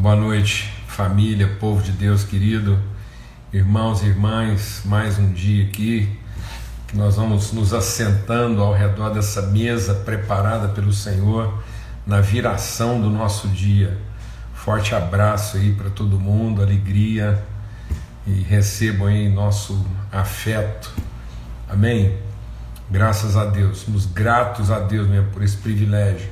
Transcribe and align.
Boa 0.00 0.16
noite, 0.16 0.72
família, 0.86 1.46
povo 1.60 1.82
de 1.82 1.92
Deus 1.92 2.24
querido, 2.24 2.80
irmãos 3.52 4.02
e 4.02 4.06
irmãs, 4.06 4.80
mais 4.86 5.18
um 5.18 5.30
dia 5.30 5.66
aqui 5.66 6.18
nós 6.94 7.16
vamos 7.16 7.52
nos 7.52 7.74
assentando 7.74 8.62
ao 8.62 8.72
redor 8.72 9.10
dessa 9.10 9.42
mesa 9.42 9.92
preparada 9.92 10.68
pelo 10.68 10.90
Senhor 10.90 11.62
na 12.06 12.18
viração 12.22 12.98
do 12.98 13.10
nosso 13.10 13.46
dia. 13.48 13.98
Forte 14.54 14.94
abraço 14.94 15.58
aí 15.58 15.74
para 15.74 15.90
todo 15.90 16.18
mundo, 16.18 16.62
alegria 16.62 17.38
e 18.26 18.40
recebam 18.40 19.06
aí 19.06 19.28
nosso 19.28 19.84
afeto. 20.10 20.90
Amém? 21.68 22.16
Graças 22.90 23.36
a 23.36 23.44
Deus, 23.44 23.80
somos 23.80 24.06
gratos 24.06 24.70
a 24.70 24.78
Deus 24.78 25.06
mesmo 25.06 25.28
por 25.30 25.42
esse 25.42 25.58
privilégio 25.58 26.30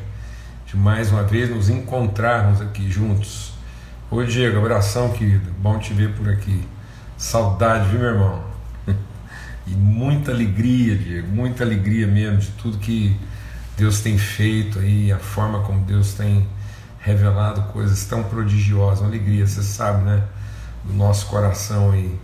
de 0.65 0.75
mais 0.75 1.13
uma 1.13 1.23
vez 1.23 1.51
nos 1.51 1.69
encontrarmos 1.69 2.63
aqui 2.63 2.91
juntos. 2.91 3.58
Oi 4.11 4.27
Diego, 4.27 4.57
abração 4.57 5.11
querido, 5.11 5.51
bom 5.59 5.79
te 5.79 5.93
ver 5.93 6.15
por 6.15 6.31
aqui. 6.31 6.67
Saudade, 7.19 7.91
viu 7.91 8.01
meu 8.01 8.09
irmão? 8.09 8.43
E 9.67 9.73
muita 9.73 10.33
alegria, 10.33 10.97
Diego, 10.97 11.29
muita 11.29 11.63
alegria 11.63 12.07
mesmo 12.07 12.39
de 12.39 12.49
tudo 12.53 12.79
que 12.79 13.15
Deus 13.77 14.01
tem 14.01 14.17
feito 14.17 14.79
aí, 14.79 15.13
a 15.13 15.19
forma 15.19 15.61
como 15.61 15.85
Deus 15.85 16.15
tem 16.15 16.49
revelado 17.01 17.61
coisas 17.71 18.03
tão 18.07 18.23
prodigiosas, 18.23 19.01
uma 19.01 19.09
alegria, 19.09 19.47
você 19.47 19.63
sabe, 19.63 20.03
né? 20.05 20.25
Do 20.85 20.95
nosso 20.95 21.27
coração 21.27 21.91
aí. 21.91 22.19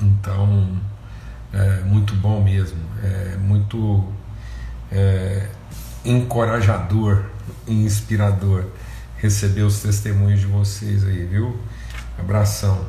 Então, 0.00 0.74
é 1.52 1.82
muito 1.82 2.14
bom 2.14 2.42
mesmo, 2.42 2.80
é 3.04 3.36
muito 3.36 4.10
é, 4.90 5.50
encorajador 6.02 7.24
e 7.66 7.74
inspirador 7.74 8.64
receber 9.18 9.62
os 9.62 9.80
testemunhos 9.80 10.40
de 10.40 10.46
vocês 10.46 11.04
aí, 11.04 11.24
viu? 11.24 11.58
Abração. 12.18 12.84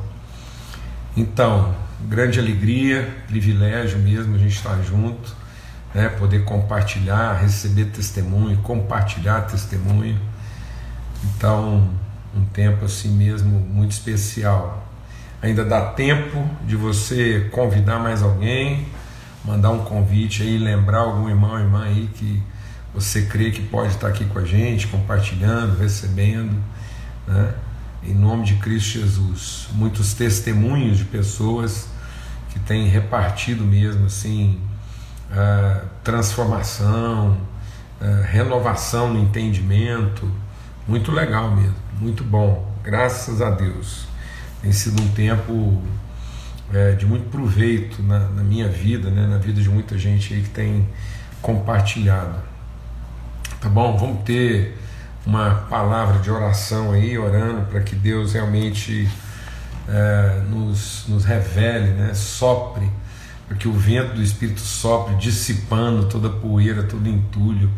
Então, 1.15 1.75
grande 2.01 2.39
alegria, 2.39 3.15
privilégio 3.27 3.97
mesmo 3.99 4.35
a 4.35 4.37
gente 4.37 4.55
estar 4.55 4.81
junto, 4.81 5.35
né, 5.93 6.09
poder 6.09 6.43
compartilhar, 6.43 7.33
receber 7.33 7.85
testemunho, 7.85 8.57
compartilhar 8.57 9.41
testemunho. 9.41 10.19
Então, 11.23 11.89
um 12.35 12.45
tempo 12.45 12.85
assim 12.85 13.09
mesmo 13.09 13.59
muito 13.59 13.91
especial. 13.91 14.85
Ainda 15.41 15.63
dá 15.63 15.81
tempo 15.91 16.47
de 16.65 16.75
você 16.75 17.49
convidar 17.51 17.99
mais 17.99 18.21
alguém, 18.21 18.87
mandar 19.43 19.71
um 19.71 19.83
convite 19.83 20.43
aí, 20.43 20.57
lembrar 20.57 20.99
algum 20.99 21.29
irmão 21.29 21.59
irmã 21.59 21.83
aí 21.85 22.09
que 22.13 22.43
você 22.97 23.21
crê 23.21 23.51
que 23.51 23.61
pode 23.61 23.93
estar 23.93 24.07
aqui 24.07 24.25
com 24.25 24.39
a 24.39 24.43
gente, 24.43 24.87
compartilhando, 24.87 25.77
recebendo, 25.77 26.57
né? 27.27 27.53
em 28.03 28.13
nome 28.15 28.43
de 28.43 28.55
Cristo 28.55 28.99
Jesus. 28.99 29.67
Muitos 29.73 30.15
testemunhos 30.15 30.97
de 30.97 31.05
pessoas 31.05 31.87
que 32.49 32.57
têm 32.59 32.87
repartido 32.87 33.63
mesmo 33.63 34.07
assim 34.07 34.59
transformação, 36.03 37.37
renovação 38.31 39.13
no 39.13 39.19
entendimento. 39.19 40.31
Muito 40.87 41.11
legal 41.11 41.55
mesmo, 41.55 41.75
muito 41.99 42.23
bom, 42.23 42.73
graças 42.83 43.43
a 43.43 43.51
Deus. 43.51 44.07
Tem 44.59 44.71
sido 44.71 44.99
um 45.03 45.09
tempo 45.09 45.83
é, 46.73 46.93
de 46.93 47.05
muito 47.05 47.29
proveito 47.29 48.01
na, 48.01 48.19
na 48.29 48.41
minha 48.41 48.67
vida, 48.67 49.11
né, 49.11 49.27
na 49.27 49.37
vida 49.37 49.61
de 49.61 49.69
muita 49.69 49.97
gente 49.99 50.33
aí 50.33 50.41
que 50.41 50.49
tem 50.49 50.87
compartilhado. 51.43 52.46
Tá 53.59 53.69
bom? 53.69 53.97
Vamos 53.97 54.23
ter 54.23 54.77
uma 55.25 55.65
palavra 55.67 56.19
de 56.19 56.29
oração 56.29 56.91
aí, 56.91 57.17
orando 57.17 57.63
para 57.63 57.81
que 57.81 57.95
Deus 57.95 58.33
realmente 58.33 59.09
é, 59.89 60.41
nos, 60.47 61.05
nos 61.07 61.25
revele, 61.25 61.91
né, 61.91 62.13
sopre, 62.13 62.87
para 63.47 63.57
que 63.57 63.67
o 63.67 63.73
vento 63.73 64.13
do 64.13 64.21
Espírito 64.21 64.59
sopre, 64.59 65.15
dissipando 65.15 66.05
toda 66.05 66.29
poeira, 66.29 66.83
todo 66.83 67.09
entulho, 67.09 67.71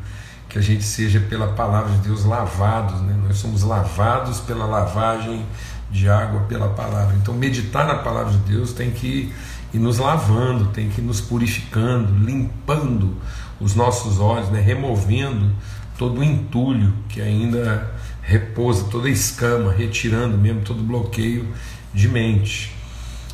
que 0.49 0.59
a 0.59 0.61
gente 0.61 0.83
seja 0.83 1.19
pela 1.19 1.53
palavra 1.53 1.93
de 1.93 1.99
Deus 1.99 2.25
lavados, 2.25 2.99
né? 3.01 3.15
nós 3.25 3.37
somos 3.37 3.63
lavados 3.63 4.39
pela 4.41 4.65
lavagem 4.65 5.45
de 5.89 6.09
água 6.09 6.41
pela 6.41 6.69
palavra. 6.69 7.15
Então, 7.21 7.33
meditar 7.33 7.87
na 7.87 7.95
palavra 7.95 8.33
de 8.33 8.39
Deus 8.39 8.73
tem 8.73 8.91
que 8.91 9.31
ir 9.73 9.79
nos 9.79 9.99
lavando, 9.99 10.65
tem 10.67 10.89
que 10.89 11.01
ir 11.01 11.03
nos 11.03 11.21
purificando, 11.21 12.13
limpando 12.25 13.15
os 13.59 13.75
nossos 13.75 14.19
olhos, 14.19 14.49
né? 14.49 14.61
removendo 14.61 15.51
todo 15.97 16.21
o 16.21 16.23
entulho 16.23 16.93
que 17.09 17.21
ainda 17.21 17.91
repousa, 18.21 18.85
toda 18.85 19.07
a 19.07 19.11
escama, 19.11 19.71
retirando 19.71 20.37
mesmo 20.37 20.61
todo 20.61 20.79
o 20.79 20.83
bloqueio 20.83 21.47
de 21.93 22.07
mente. 22.07 22.73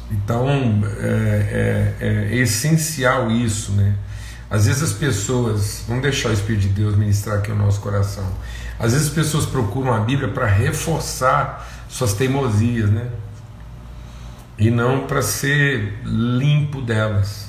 Então 0.09 0.47
é, 0.49 1.93
é, 1.99 2.29
é 2.31 2.35
essencial 2.37 3.29
isso, 3.29 3.71
né? 3.73 3.95
Às 4.49 4.67
vezes 4.67 4.83
as 4.83 4.93
pessoas, 4.93 5.83
vamos 5.87 6.03
deixar 6.03 6.29
o 6.29 6.33
Espírito 6.33 6.61
de 6.61 6.69
Deus 6.69 6.95
ministrar 6.95 7.39
aqui 7.39 7.51
o 7.51 7.55
nosso 7.55 7.81
coração. 7.81 8.25
Às 8.79 8.93
vezes 8.93 9.07
as 9.07 9.13
pessoas 9.13 9.45
procuram 9.45 9.93
a 9.93 9.99
Bíblia 9.99 10.29
para 10.29 10.45
reforçar 10.45 11.67
suas 11.89 12.13
teimosias, 12.13 12.89
né? 12.89 13.07
E 14.57 14.69
não 14.69 15.07
para 15.07 15.21
ser 15.21 15.99
limpo 16.05 16.81
delas. 16.81 17.44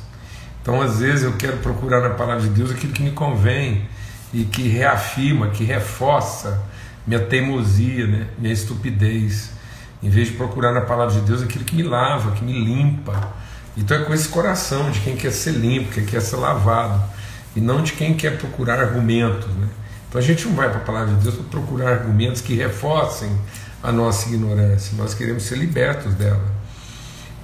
Então, 0.67 0.83
às 0.83 0.99
vezes 0.99 1.23
eu 1.23 1.33
quero 1.35 1.59
procurar 1.59 2.01
na 2.01 2.11
palavra 2.11 2.43
de 2.43 2.49
Deus 2.49 2.73
aquilo 2.73 2.93
que 2.93 3.01
me 3.01 3.13
convém 3.13 3.89
e 4.35 4.43
que 4.43 4.67
reafirma, 4.67 5.51
que 5.51 5.63
reforça 5.63 6.61
minha 7.07 7.21
teimosia, 7.21 8.05
né? 8.09 8.27
minha 8.37 8.53
estupidez, 8.53 9.51
em 10.03 10.11
vez 10.11 10.27
de 10.27 10.35
procurar 10.35 10.73
na 10.73 10.81
palavra 10.81 11.15
de 11.15 11.21
Deus 11.21 11.41
aquilo 11.41 11.65
que 11.65 11.77
me 11.77 11.85
lava, 11.85 12.33
que 12.33 12.45
me 12.45 12.53
limpa. 12.53 13.33
Então 13.77 13.97
é 13.97 14.03
com 14.03 14.13
esse 14.13 14.29
coração 14.29 14.91
de 14.91 14.99
quem 14.99 15.15
quer 15.15 15.31
ser 15.31 15.53
limpo, 15.53 15.93
quem 15.93 16.05
quer 16.05 16.21
ser 16.21 16.35
lavado, 16.35 17.01
e 17.55 17.61
não 17.61 17.81
de 17.81 17.93
quem 17.93 18.15
quer 18.15 18.37
procurar 18.37 18.81
argumentos. 18.81 19.47
Né? 19.55 19.69
Então 20.09 20.21
a 20.21 20.25
gente 20.25 20.49
não 20.49 20.57
vai 20.57 20.69
para 20.69 20.79
a 20.79 20.85
palavra 20.85 21.15
de 21.15 21.23
Deus 21.23 21.37
para 21.37 21.45
procurar 21.45 21.91
argumentos 21.91 22.41
que 22.41 22.57
reforcem 22.57 23.31
a 23.85 23.93
nossa 23.93 24.29
ignorância, 24.29 24.97
nós 24.99 25.15
queremos 25.15 25.45
ser 25.45 25.59
libertos 25.59 26.13
dela. 26.15 26.66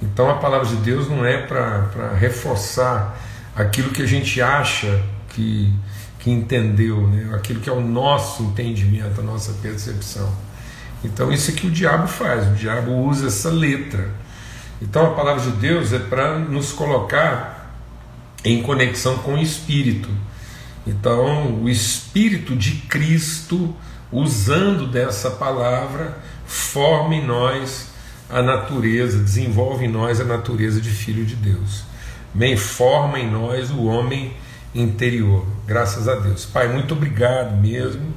Então 0.03 0.29
a 0.29 0.35
palavra 0.35 0.67
de 0.67 0.75
Deus 0.77 1.09
não 1.09 1.25
é 1.25 1.37
para 1.37 2.13
reforçar 2.19 3.17
aquilo 3.55 3.89
que 3.91 4.01
a 4.01 4.05
gente 4.05 4.41
acha 4.41 5.01
que 5.29 5.73
que 6.23 6.31
entendeu, 6.31 7.05
né? 7.05 7.35
aquilo 7.35 7.59
que 7.59 7.69
é 7.69 7.73
o 7.73 7.81
nosso 7.81 8.43
entendimento, 8.43 9.19
a 9.19 9.23
nossa 9.23 9.51
percepção. 9.61 10.33
Então, 11.03 11.33
isso 11.33 11.51
é 11.51 11.53
que 11.53 11.67
o 11.67 11.69
diabo 11.69 12.07
faz, 12.07 12.47
o 12.47 12.55
diabo 12.55 12.93
usa 12.93 13.27
essa 13.27 13.49
letra. 13.49 14.09
Então, 14.81 15.05
a 15.05 15.15
palavra 15.15 15.43
de 15.43 15.51
Deus 15.57 15.91
é 15.91 15.99
para 15.99 16.39
nos 16.39 16.71
colocar 16.71 17.75
em 18.45 18.63
conexão 18.63 19.17
com 19.17 19.33
o 19.33 19.37
Espírito. 19.37 20.09
Então, 20.87 21.61
o 21.61 21.69
Espírito 21.69 22.55
de 22.55 22.71
Cristo, 22.87 23.75
usando 24.09 24.87
dessa 24.87 25.29
palavra, 25.29 26.17
forma 26.45 27.15
em 27.15 27.25
nós 27.25 27.89
a 28.33 28.41
natureza, 28.41 29.19
desenvolve 29.19 29.85
em 29.85 29.87
nós 29.87 30.19
a 30.19 30.23
natureza 30.23 30.81
de 30.81 30.89
Filho 30.89 31.23
de 31.23 31.35
Deus. 31.35 31.83
Bem, 32.33 32.57
forma 32.57 33.19
em 33.19 33.29
nós 33.29 33.69
o 33.69 33.83
homem 33.83 34.33
interior. 34.73 35.45
Graças 35.67 36.07
a 36.07 36.15
Deus. 36.15 36.43
Pai, 36.43 36.67
muito 36.67 36.95
obrigado 36.95 37.55
mesmo. 37.61 38.11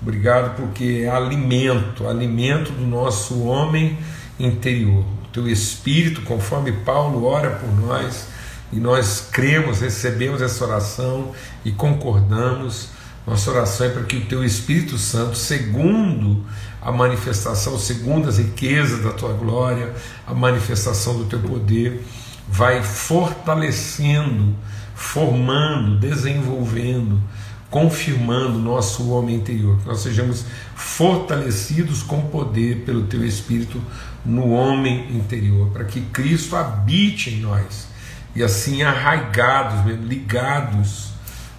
Obrigado 0.00 0.56
porque 0.56 1.02
é 1.04 1.10
alimento, 1.10 2.08
alimento 2.08 2.72
do 2.72 2.86
nosso 2.86 3.42
homem 3.42 3.98
interior. 4.40 5.04
O 5.24 5.28
teu 5.30 5.46
espírito, 5.46 6.22
conforme 6.22 6.72
Paulo 6.72 7.26
ora 7.26 7.50
por 7.50 7.68
nós, 7.78 8.28
e 8.72 8.76
nós 8.76 9.28
cremos, 9.30 9.82
recebemos 9.82 10.40
essa 10.40 10.64
oração 10.64 11.32
e 11.62 11.70
concordamos. 11.70 12.88
Nossa 13.26 13.50
oração 13.50 13.86
é 13.86 13.90
para 13.90 14.02
que 14.04 14.16
o 14.16 14.24
teu 14.24 14.42
Espírito 14.42 14.96
Santo, 14.96 15.36
segundo 15.36 16.42
a 16.82 16.90
manifestação, 16.90 17.78
segundo 17.78 18.28
as 18.28 18.38
riquezas 18.38 19.02
da 19.02 19.10
tua 19.10 19.32
glória, 19.32 19.94
a 20.26 20.34
manifestação 20.34 21.16
do 21.16 21.24
teu 21.24 21.38
poder, 21.38 22.04
vai 22.48 22.82
fortalecendo 22.82 24.54
formando, 25.02 25.98
desenvolvendo, 25.98 27.20
confirmando 27.68 28.58
nosso 28.58 29.10
homem 29.10 29.36
interior, 29.36 29.78
que 29.80 29.88
nós 29.88 30.00
sejamos 30.00 30.44
fortalecidos 30.76 32.02
com 32.02 32.22
poder 32.22 32.84
pelo 32.84 33.02
Teu 33.04 33.24
Espírito 33.26 33.82
no 34.24 34.52
homem 34.52 35.14
interior, 35.16 35.70
para 35.70 35.84
que 35.84 36.00
Cristo 36.00 36.56
habite 36.56 37.30
em 37.30 37.40
nós 37.40 37.88
e 38.34 38.42
assim 38.42 38.82
arraigados, 38.82 39.84
ligados, 40.02 41.08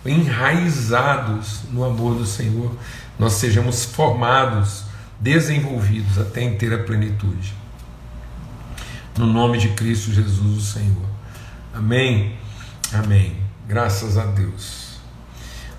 enraizados 0.06 1.62
no 1.72 1.84
amor 1.84 2.16
do 2.16 2.26
Senhor, 2.26 2.72
nós 3.20 3.34
sejamos 3.34 3.84
formados, 3.84 4.83
desenvolvidos 5.24 6.20
até 6.20 6.42
a 6.42 6.44
inteira 6.44 6.80
plenitude. 6.80 7.54
No 9.18 9.26
nome 9.26 9.58
de 9.58 9.70
Cristo 9.70 10.12
Jesus, 10.12 10.58
o 10.58 10.62
Senhor. 10.62 11.10
Amém. 11.74 12.36
Amém. 12.92 13.38
Graças 13.66 14.18
a 14.18 14.26
Deus. 14.26 14.98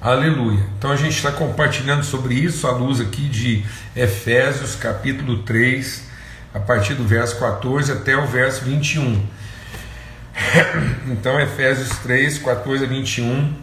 Aleluia. 0.01 0.67
Então 0.79 0.91
a 0.91 0.97
gente 0.97 1.17
está 1.17 1.31
compartilhando 1.31 2.03
sobre 2.03 2.35
isso 2.35 2.67
à 2.67 2.73
luz 2.73 3.01
aqui 3.01 3.29
de 3.29 3.63
Efésios 3.95 4.77
capítulo 4.77 5.43
3, 5.43 6.09
a 6.55 6.61
partir 6.61 6.95
do 6.95 7.05
verso 7.05 7.39
14 7.39 7.93
até 7.93 8.17
o 8.17 8.27
verso 8.27 8.65
21. 8.65 9.27
Então, 11.07 11.39
Efésios 11.39 11.91
3, 11.99 12.39
14 12.39 12.85
a 12.85 12.89
21, 12.89 13.55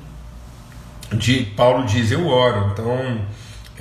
de 1.13 1.43
Paulo 1.55 1.85
diz: 1.85 2.11
Eu 2.11 2.27
oro. 2.27 2.71
Então, 2.71 3.25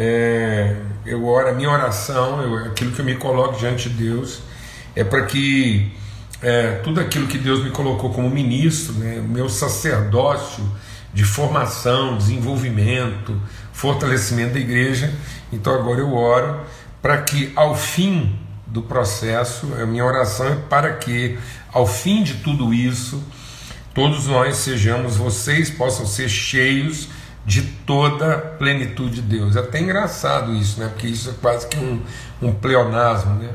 é, 0.03 0.77
eu 1.05 1.27
oro, 1.27 1.51
a 1.51 1.53
minha 1.53 1.69
oração, 1.69 2.41
eu, 2.41 2.57
aquilo 2.65 2.91
que 2.91 3.01
eu 3.01 3.05
me 3.05 3.17
coloco 3.17 3.59
diante 3.59 3.91
de 3.91 4.03
Deus, 4.03 4.41
é 4.97 5.05
para 5.05 5.27
que 5.27 5.93
é, 6.41 6.81
tudo 6.83 7.01
aquilo 7.01 7.27
que 7.27 7.37
Deus 7.37 7.63
me 7.63 7.69
colocou 7.69 8.09
como 8.09 8.31
ministro, 8.31 8.95
né, 8.95 9.23
meu 9.23 9.47
sacerdócio, 9.51 10.65
de 11.13 11.23
formação, 11.23 12.17
desenvolvimento, 12.17 13.39
fortalecimento 13.75 14.55
da 14.55 14.61
igreja. 14.61 15.13
Então 15.53 15.75
agora 15.75 16.01
eu 16.01 16.15
oro 16.15 16.61
para 17.03 17.21
que 17.21 17.53
ao 17.55 17.77
fim 17.77 18.39
do 18.67 18.81
processo, 18.81 19.69
a 19.75 19.85
minha 19.85 20.05
oração 20.05 20.47
é 20.47 20.57
para 20.57 20.95
que 20.95 21.39
ao 21.71 21.87
fim 21.87 22.23
de 22.23 22.35
tudo 22.37 22.73
isso, 22.73 23.23
todos 23.93 24.27
nós 24.27 24.57
sejamos, 24.57 25.19
vocês 25.19 25.69
possam 25.69 26.07
ser 26.07 26.31
cheios 26.31 27.09
de 27.45 27.63
toda 27.63 28.35
a 28.35 28.39
plenitude 28.39 29.17
de 29.17 29.23
Deus. 29.23 29.57
É 29.57 29.61
até 29.61 29.81
engraçado 29.81 30.55
isso, 30.55 30.81
né? 30.81 30.89
Porque 30.89 31.07
isso 31.07 31.31
é 31.31 31.33
quase 31.41 31.67
que 31.67 31.79
um, 31.79 32.01
um 32.43 32.53
pleonasmo, 32.53 33.35
né? 33.35 33.51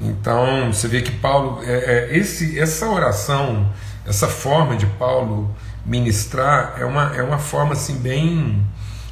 Então 0.00 0.72
você 0.72 0.88
vê 0.88 1.02
que 1.02 1.10
Paulo, 1.12 1.60
é, 1.62 2.08
é, 2.10 2.16
esse, 2.16 2.58
essa 2.58 2.88
oração, 2.88 3.70
essa 4.06 4.28
forma 4.28 4.76
de 4.76 4.86
Paulo 4.86 5.54
ministrar 5.84 6.74
é 6.78 6.84
uma, 6.84 7.14
é 7.14 7.22
uma 7.22 7.38
forma 7.38 7.72
assim 7.72 7.96
bem 7.96 8.64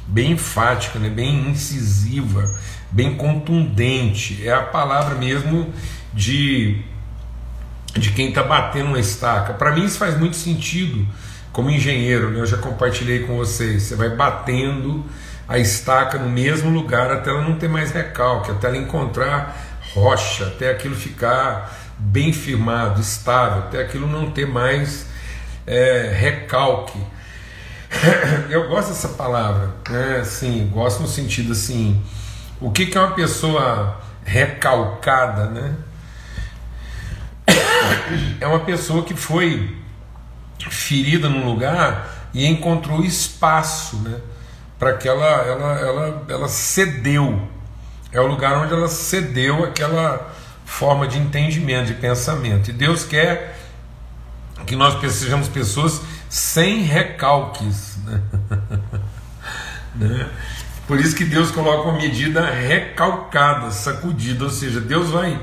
bem 0.07 0.31
enfática, 0.31 0.97
né? 0.97 1.07
bem 1.07 1.49
incisiva, 1.49 2.51
bem 2.89 3.15
contundente. 3.15 4.47
É 4.47 4.51
a 4.51 4.63
palavra 4.63 5.13
mesmo 5.13 5.71
de, 6.11 6.81
de 7.93 8.11
quem 8.11 8.29
está 8.29 8.41
batendo 8.41 8.87
uma 8.87 8.99
estaca. 8.99 9.53
Para 9.53 9.71
mim 9.71 9.85
isso 9.85 9.99
faz 9.99 10.17
muito 10.17 10.35
sentido 10.35 11.07
como 11.51 11.69
engenheiro, 11.69 12.29
né? 12.29 12.39
eu 12.39 12.45
já 12.45 12.57
compartilhei 12.57 13.25
com 13.25 13.37
vocês. 13.37 13.83
Você 13.83 13.95
vai 13.95 14.09
batendo 14.09 15.05
a 15.47 15.57
estaca 15.57 16.17
no 16.17 16.29
mesmo 16.29 16.69
lugar 16.69 17.11
até 17.11 17.31
ela 17.31 17.41
não 17.41 17.55
ter 17.55 17.67
mais 17.67 17.91
recalque, 17.91 18.51
até 18.51 18.67
ela 18.67 18.77
encontrar 18.77 19.57
rocha, 19.93 20.45
até 20.45 20.69
aquilo 20.69 20.95
ficar 20.95 21.75
bem 21.97 22.31
firmado, 22.31 23.01
estável, 23.01 23.63
até 23.63 23.81
aquilo 23.81 24.07
não 24.07 24.29
ter 24.29 24.47
mais 24.47 25.07
é, 25.65 26.15
recalque. 26.15 26.99
Eu 28.49 28.69
gosto 28.69 28.89
dessa 28.89 29.09
palavra, 29.09 29.71
né? 29.89 30.19
Assim, 30.21 30.69
gosto 30.71 31.01
no 31.01 31.07
sentido 31.07 31.51
assim, 31.51 32.01
o 32.61 32.71
que, 32.71 32.85
que 32.85 32.97
é 32.97 33.01
uma 33.01 33.15
pessoa 33.15 33.99
recalcada, 34.23 35.47
né? 35.47 35.75
É 38.39 38.47
uma 38.47 38.59
pessoa 38.59 39.03
que 39.03 39.13
foi 39.13 39.75
ferida 40.69 41.29
num 41.29 41.45
lugar 41.45 42.29
e 42.33 42.45
encontrou 42.45 43.03
espaço, 43.03 43.97
né? 43.97 44.19
Para 44.77 44.93
que 44.97 45.07
ela, 45.07 45.25
ela, 45.25 45.79
ela, 45.79 46.25
ela 46.29 46.47
cedeu. 46.47 47.47
É 48.11 48.19
o 48.19 48.27
lugar 48.27 48.57
onde 48.57 48.73
ela 48.73 48.87
cedeu 48.87 49.63
aquela 49.63 50.33
forma 50.65 51.07
de 51.07 51.17
entendimento, 51.17 51.87
de 51.87 51.95
pensamento. 51.95 52.69
E 52.69 52.73
Deus 52.73 53.03
quer 53.03 53.57
que 54.65 54.75
nós 54.75 54.99
sejamos 55.13 55.47
pessoas 55.47 56.01
sem 56.29 56.83
recalques. 56.83 57.97
Né? 58.05 58.21
né? 59.95 60.29
Por 60.87 60.99
isso 60.99 61.15
que 61.15 61.25
Deus 61.25 61.51
coloca 61.51 61.89
uma 61.89 61.97
medida 61.97 62.49
recalcada, 62.49 63.69
sacudida, 63.71 64.45
ou 64.45 64.49
seja, 64.49 64.79
Deus 64.79 65.09
vai 65.09 65.39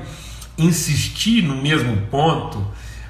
insistir 0.57 1.41
no 1.43 1.55
mesmo 1.55 1.95
ponto 2.07 2.65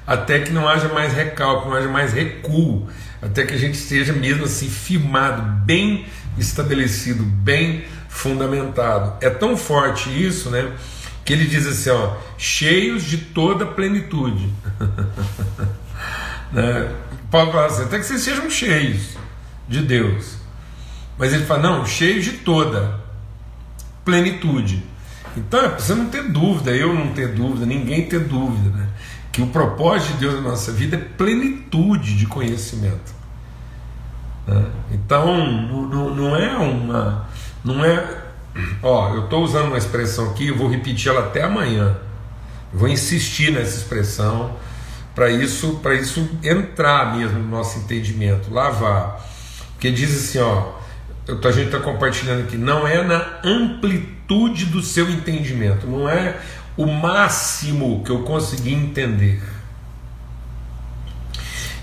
até 0.08 0.38
que 0.38 0.50
não 0.50 0.66
haja 0.66 0.88
mais 0.88 1.12
recalque, 1.12 1.68
não 1.68 1.74
haja 1.76 1.88
mais 1.88 2.14
recuo, 2.14 2.88
até 3.20 3.44
que 3.44 3.52
a 3.52 3.58
gente 3.58 3.74
esteja 3.74 4.14
mesmo 4.14 4.46
assim 4.46 4.66
firmado, 4.66 5.42
bem 5.66 6.06
estabelecido, 6.38 7.22
bem 7.22 7.84
fundamentado. 8.08 9.18
É 9.20 9.28
tão 9.28 9.54
forte 9.54 10.08
isso, 10.08 10.48
né? 10.48 10.72
Que 11.26 11.34
ele 11.34 11.44
diz 11.44 11.66
assim, 11.66 11.90
ó, 11.90 12.16
cheios 12.38 13.04
de 13.04 13.18
toda 13.18 13.66
plenitude. 13.66 14.50
Né? 16.50 16.90
Paulo 17.30 17.52
fala 17.52 17.66
assim, 17.66 17.82
até 17.82 17.98
que 17.98 18.06
vocês 18.06 18.22
sejam 18.22 18.48
cheios 18.48 19.18
de 19.68 19.82
Deus. 19.82 20.38
Mas 21.18 21.34
ele 21.34 21.44
fala, 21.44 21.60
não, 21.60 21.84
cheios 21.84 22.24
de 22.24 22.32
toda 22.38 22.98
plenitude. 24.02 24.82
Então 25.36 25.60
é 25.60 25.68
você 25.68 25.94
não 25.94 26.06
ter 26.06 26.22
dúvida, 26.22 26.70
eu 26.70 26.94
não 26.94 27.08
ter 27.08 27.28
dúvida, 27.34 27.66
ninguém 27.66 28.06
ter 28.06 28.20
dúvida, 28.20 28.74
né? 28.74 28.88
Que 29.38 29.42
o 29.42 29.46
propósito 29.46 30.14
de 30.14 30.18
Deus 30.18 30.34
na 30.34 30.40
nossa 30.40 30.72
vida 30.72 30.96
é 30.96 30.98
plenitude 30.98 32.16
de 32.16 32.26
conhecimento. 32.26 33.14
Né? 34.44 34.64
Então 34.90 35.36
não, 35.88 36.12
não 36.12 36.36
é 36.36 36.56
uma. 36.56 37.28
Não 37.64 37.84
é. 37.84 38.24
Ó, 38.82 39.14
eu 39.14 39.24
estou 39.24 39.44
usando 39.44 39.68
uma 39.68 39.78
expressão 39.78 40.30
aqui, 40.30 40.48
eu 40.48 40.56
vou 40.56 40.68
repetir 40.68 41.12
ela 41.12 41.20
até 41.20 41.44
amanhã. 41.44 41.96
Eu 42.72 42.80
vou 42.80 42.88
insistir 42.88 43.52
nessa 43.52 43.76
expressão 43.76 44.56
para 45.14 45.30
isso, 45.30 45.78
para 45.84 45.94
isso 45.94 46.28
entrar 46.42 47.16
mesmo 47.16 47.38
no 47.38 47.48
nosso 47.48 47.78
entendimento, 47.78 48.52
lavar. 48.52 49.24
Porque 49.74 49.92
diz 49.92 50.16
assim, 50.16 50.40
ó, 50.40 50.72
a 51.28 51.52
gente 51.52 51.66
está 51.66 51.78
compartilhando 51.78 52.42
aqui, 52.42 52.56
não 52.56 52.88
é 52.88 53.04
na 53.04 53.38
amplitude 53.44 54.64
do 54.64 54.82
seu 54.82 55.08
entendimento, 55.08 55.86
não 55.86 56.08
é 56.08 56.36
o 56.78 56.86
máximo 56.86 58.04
que 58.04 58.10
eu 58.10 58.22
consegui 58.22 58.72
entender. 58.72 59.42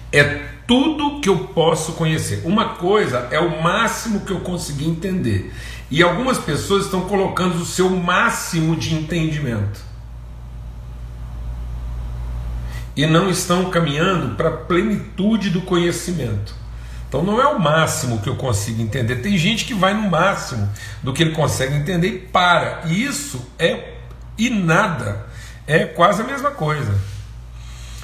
É 0.09 0.23
tudo 0.65 1.19
que 1.19 1.27
eu 1.27 1.49
posso 1.49 1.91
conhecer. 1.93 2.41
Uma 2.45 2.69
coisa 2.69 3.27
é 3.29 3.39
o 3.39 3.61
máximo 3.61 4.21
que 4.21 4.31
eu 4.31 4.39
consegui 4.39 4.87
entender. 4.87 5.53
E 5.91 6.01
algumas 6.01 6.39
pessoas 6.39 6.85
estão 6.85 7.01
colocando 7.01 7.57
o 7.57 7.65
seu 7.65 7.89
máximo 7.89 8.75
de 8.77 8.95
entendimento 8.95 9.81
e 12.95 13.05
não 13.05 13.29
estão 13.29 13.69
caminhando 13.69 14.35
para 14.35 14.47
a 14.47 14.57
plenitude 14.57 15.49
do 15.49 15.61
conhecimento. 15.61 16.55
Então 17.09 17.21
não 17.21 17.41
é 17.41 17.47
o 17.47 17.59
máximo 17.59 18.21
que 18.21 18.29
eu 18.29 18.37
consigo 18.37 18.81
entender. 18.81 19.17
Tem 19.17 19.37
gente 19.37 19.65
que 19.65 19.73
vai 19.73 19.93
no 19.93 20.09
máximo 20.09 20.69
do 21.03 21.11
que 21.11 21.21
ele 21.21 21.31
consegue 21.31 21.75
entender 21.75 22.07
e 22.07 22.19
para. 22.19 22.83
E 22.85 23.03
isso 23.03 23.45
é 23.59 23.94
e 24.37 24.49
nada. 24.49 25.25
É 25.67 25.85
quase 25.85 26.21
a 26.21 26.25
mesma 26.25 26.51
coisa. 26.51 26.93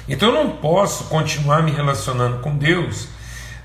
Então 0.08 0.30
eu 0.30 0.34
não 0.34 0.56
posso 0.56 1.04
continuar 1.04 1.62
me 1.62 1.70
relacionando 1.70 2.38
com 2.38 2.56
Deus 2.56 3.08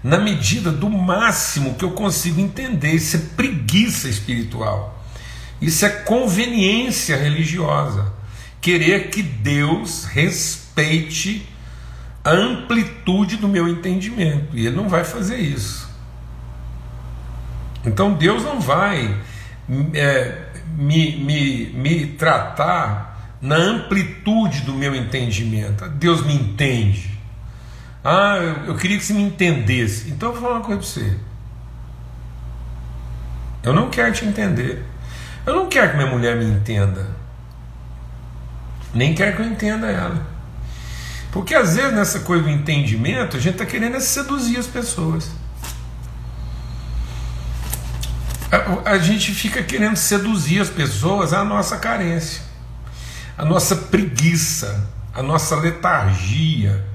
na 0.04 0.18
medida 0.18 0.72
do 0.72 0.90
máximo 0.90 1.76
que 1.76 1.84
eu 1.84 1.92
consigo 1.92 2.40
entender. 2.40 2.92
Isso 2.92 3.18
é 3.18 3.20
preguiça 3.36 4.08
espiritual. 4.08 5.04
Isso 5.62 5.86
é 5.86 5.90
conveniência 5.90 7.18
religiosa. 7.18 8.14
Querer 8.62 9.10
que 9.10 9.24
Deus 9.24 10.06
respeite 10.06 11.48
a 12.24 12.32
amplitude 12.32 13.38
do 13.38 13.48
meu 13.48 13.68
entendimento. 13.68 14.56
E 14.56 14.68
ele 14.68 14.76
não 14.76 14.88
vai 14.88 15.04
fazer 15.04 15.38
isso. 15.38 15.90
Então 17.86 18.14
Deus 18.14 18.44
não 18.44 18.60
vai 18.60 19.18
é, 19.94 20.47
me, 20.76 21.18
me, 21.18 21.66
me 21.74 22.08
tratar 22.08 23.38
na 23.42 23.56
amplitude 23.56 24.62
do 24.62 24.74
meu 24.74 24.96
entendimento. 24.96 25.88
Deus 25.90 26.26
me 26.26 26.34
entende. 26.34 27.18
Ah, 28.04 28.38
eu, 28.38 28.66
eu 28.68 28.76
queria 28.76 28.98
que 28.98 29.04
você 29.04 29.14
me 29.14 29.24
entendesse. 29.24 30.10
Então 30.10 30.30
eu 30.30 30.34
vou 30.34 30.42
falar 30.42 30.56
uma 30.56 30.66
coisa 30.66 30.82
para 30.82 30.90
você. 30.90 31.18
Eu 33.64 33.74
não 33.74 33.90
quero 33.90 34.14
te 34.14 34.26
entender. 34.26 34.84
Eu 35.46 35.56
não 35.56 35.68
quero 35.68 35.92
que 35.92 35.98
minha 35.98 36.10
mulher 36.10 36.36
me 36.36 36.46
entenda. 36.46 37.08
Nem 38.94 39.14
quero 39.14 39.36
que 39.36 39.42
eu 39.42 39.46
entenda 39.46 39.88
ela. 39.88 40.26
Porque 41.32 41.54
às 41.54 41.76
vezes 41.76 41.94
nessa 41.94 42.22
coisa 42.22 42.44
do 42.44 42.50
entendimento, 42.50 43.38
a 43.38 43.40
gente 43.40 43.54
está 43.54 43.66
querendo 43.66 43.98
é 43.98 44.00
seduzir 44.00 44.58
as 44.58 44.68
pessoas. 44.68 45.30
A, 48.52 48.92
a, 48.92 48.98
gente 48.98 49.34
fica 49.34 49.62
querendo 49.62 49.98
seduzir 49.98 50.62
as 50.62 50.70
pessoas 50.70 51.34
à 51.34 51.44
nossa 51.44 51.78
carência, 51.78 52.42
à 53.38 53.44
nossa 53.44 53.76
preguiça, 53.76 54.90
à 55.14 55.22
nossa 55.22 55.56
letargia. 55.58 56.86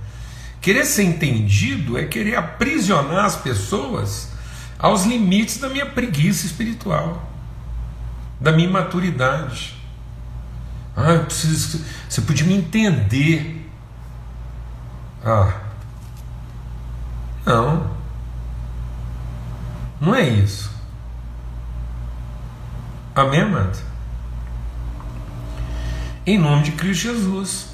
Querer 0.63 0.87
ser 0.87 1.03
entendido 1.03 1.99
é 1.99 2.07
querer 2.07 2.37
aprisionar 2.37 3.27
as 3.27 3.37
pessoas 3.37 4.31
aos 4.79 5.05
limites 5.05 5.59
da 5.59 5.69
minha 5.69 5.85
preguiça 5.87 6.47
espiritual, 6.47 7.31
da 8.41 8.51
minha 8.51 8.69
imaturidade. 8.69 9.77
Ah, 10.97 11.13
eu 11.13 11.25
preciso, 11.25 11.85
você 12.09 12.21
podia 12.23 12.47
me 12.47 12.55
entender. 12.55 13.71
Ah. 15.25 15.61
Não. 17.45 17.91
Não 20.01 20.15
é 20.15 20.29
isso. 20.29 20.72
Amém, 23.15 23.41
amado? 23.41 23.79
Em 26.27 26.39
nome 26.39 26.63
de 26.63 26.73
Cristo 26.73 27.03
Jesus. 27.03 27.67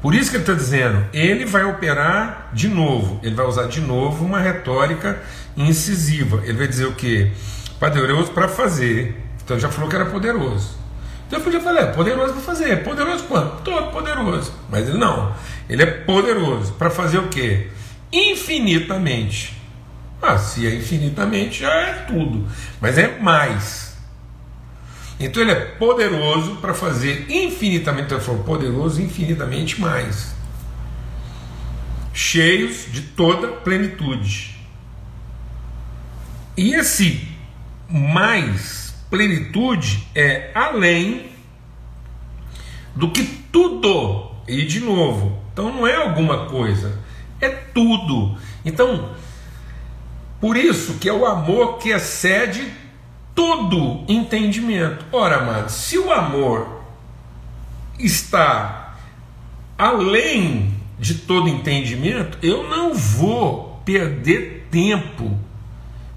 Por 0.00 0.14
isso 0.14 0.30
que 0.30 0.36
ele 0.36 0.44
está 0.44 0.54
dizendo, 0.54 1.04
ele 1.12 1.44
vai 1.44 1.64
operar 1.64 2.50
de 2.52 2.68
novo, 2.68 3.18
ele 3.22 3.34
vai 3.34 3.44
usar 3.46 3.66
de 3.66 3.80
novo 3.80 4.24
uma 4.24 4.38
retórica 4.38 5.20
incisiva. 5.56 6.40
Ele 6.44 6.56
vai 6.56 6.68
dizer 6.68 6.86
o 6.86 6.94
que? 6.94 7.32
Poderoso 7.80 8.30
para 8.30 8.46
fazer. 8.46 9.20
Então 9.44 9.58
já 9.58 9.68
falou 9.68 9.90
que 9.90 9.96
era 9.96 10.06
poderoso. 10.06 10.78
Então 11.26 11.40
eu 11.40 11.44
podia 11.44 11.60
falar, 11.60 11.80
é 11.80 11.86
poderoso 11.86 12.32
para 12.34 12.42
fazer. 12.42 12.84
Poderoso 12.84 13.24
quanto? 13.24 13.62
Todo 13.62 13.90
poderoso. 13.90 14.52
Mas 14.70 14.88
ele 14.88 14.98
não. 14.98 15.34
Ele 15.68 15.82
é 15.82 15.86
poderoso 15.86 16.74
para 16.74 16.90
fazer 16.90 17.18
o 17.18 17.28
que? 17.28 17.68
Infinitamente. 18.12 19.60
Ah, 20.22 20.38
se 20.38 20.64
é 20.64 20.74
infinitamente, 20.74 21.60
já 21.60 21.72
é 21.72 21.92
tudo. 22.06 22.46
Mas 22.80 22.96
é 22.98 23.18
mais. 23.18 23.89
Então 25.20 25.42
ele 25.42 25.52
é 25.52 25.54
poderoso 25.54 26.56
para 26.56 26.72
fazer 26.72 27.26
infinitamente, 27.30 28.06
então 28.06 28.16
ele 28.16 28.24
falou 28.24 28.42
poderoso 28.42 29.02
infinitamente 29.02 29.78
mais. 29.78 30.34
Cheios 32.14 32.86
de 32.90 33.02
toda 33.02 33.48
plenitude. 33.48 34.56
E 36.56 36.74
esse 36.74 37.28
mais 37.86 38.94
plenitude 39.10 40.08
é 40.14 40.50
além 40.54 41.30
do 42.96 43.10
que 43.10 43.22
tudo. 43.52 44.30
E 44.48 44.64
de 44.64 44.80
novo, 44.80 45.38
então 45.52 45.70
não 45.72 45.86
é 45.86 45.96
alguma 45.96 46.46
coisa, 46.46 46.98
é 47.40 47.48
tudo. 47.50 48.38
Então, 48.64 49.14
por 50.40 50.56
isso 50.56 50.94
que 50.94 51.08
é 51.08 51.12
o 51.12 51.26
amor 51.26 51.76
que 51.78 51.90
excede 51.90 52.79
todo 53.34 54.04
entendimento. 54.08 55.04
Ora, 55.12 55.36
amados, 55.36 55.72
se 55.72 55.98
o 55.98 56.12
amor 56.12 56.82
está 57.98 58.94
além 59.76 60.74
de 60.98 61.14
todo 61.14 61.48
entendimento, 61.48 62.38
eu 62.42 62.68
não 62.68 62.94
vou 62.94 63.80
perder 63.84 64.68
tempo 64.70 65.38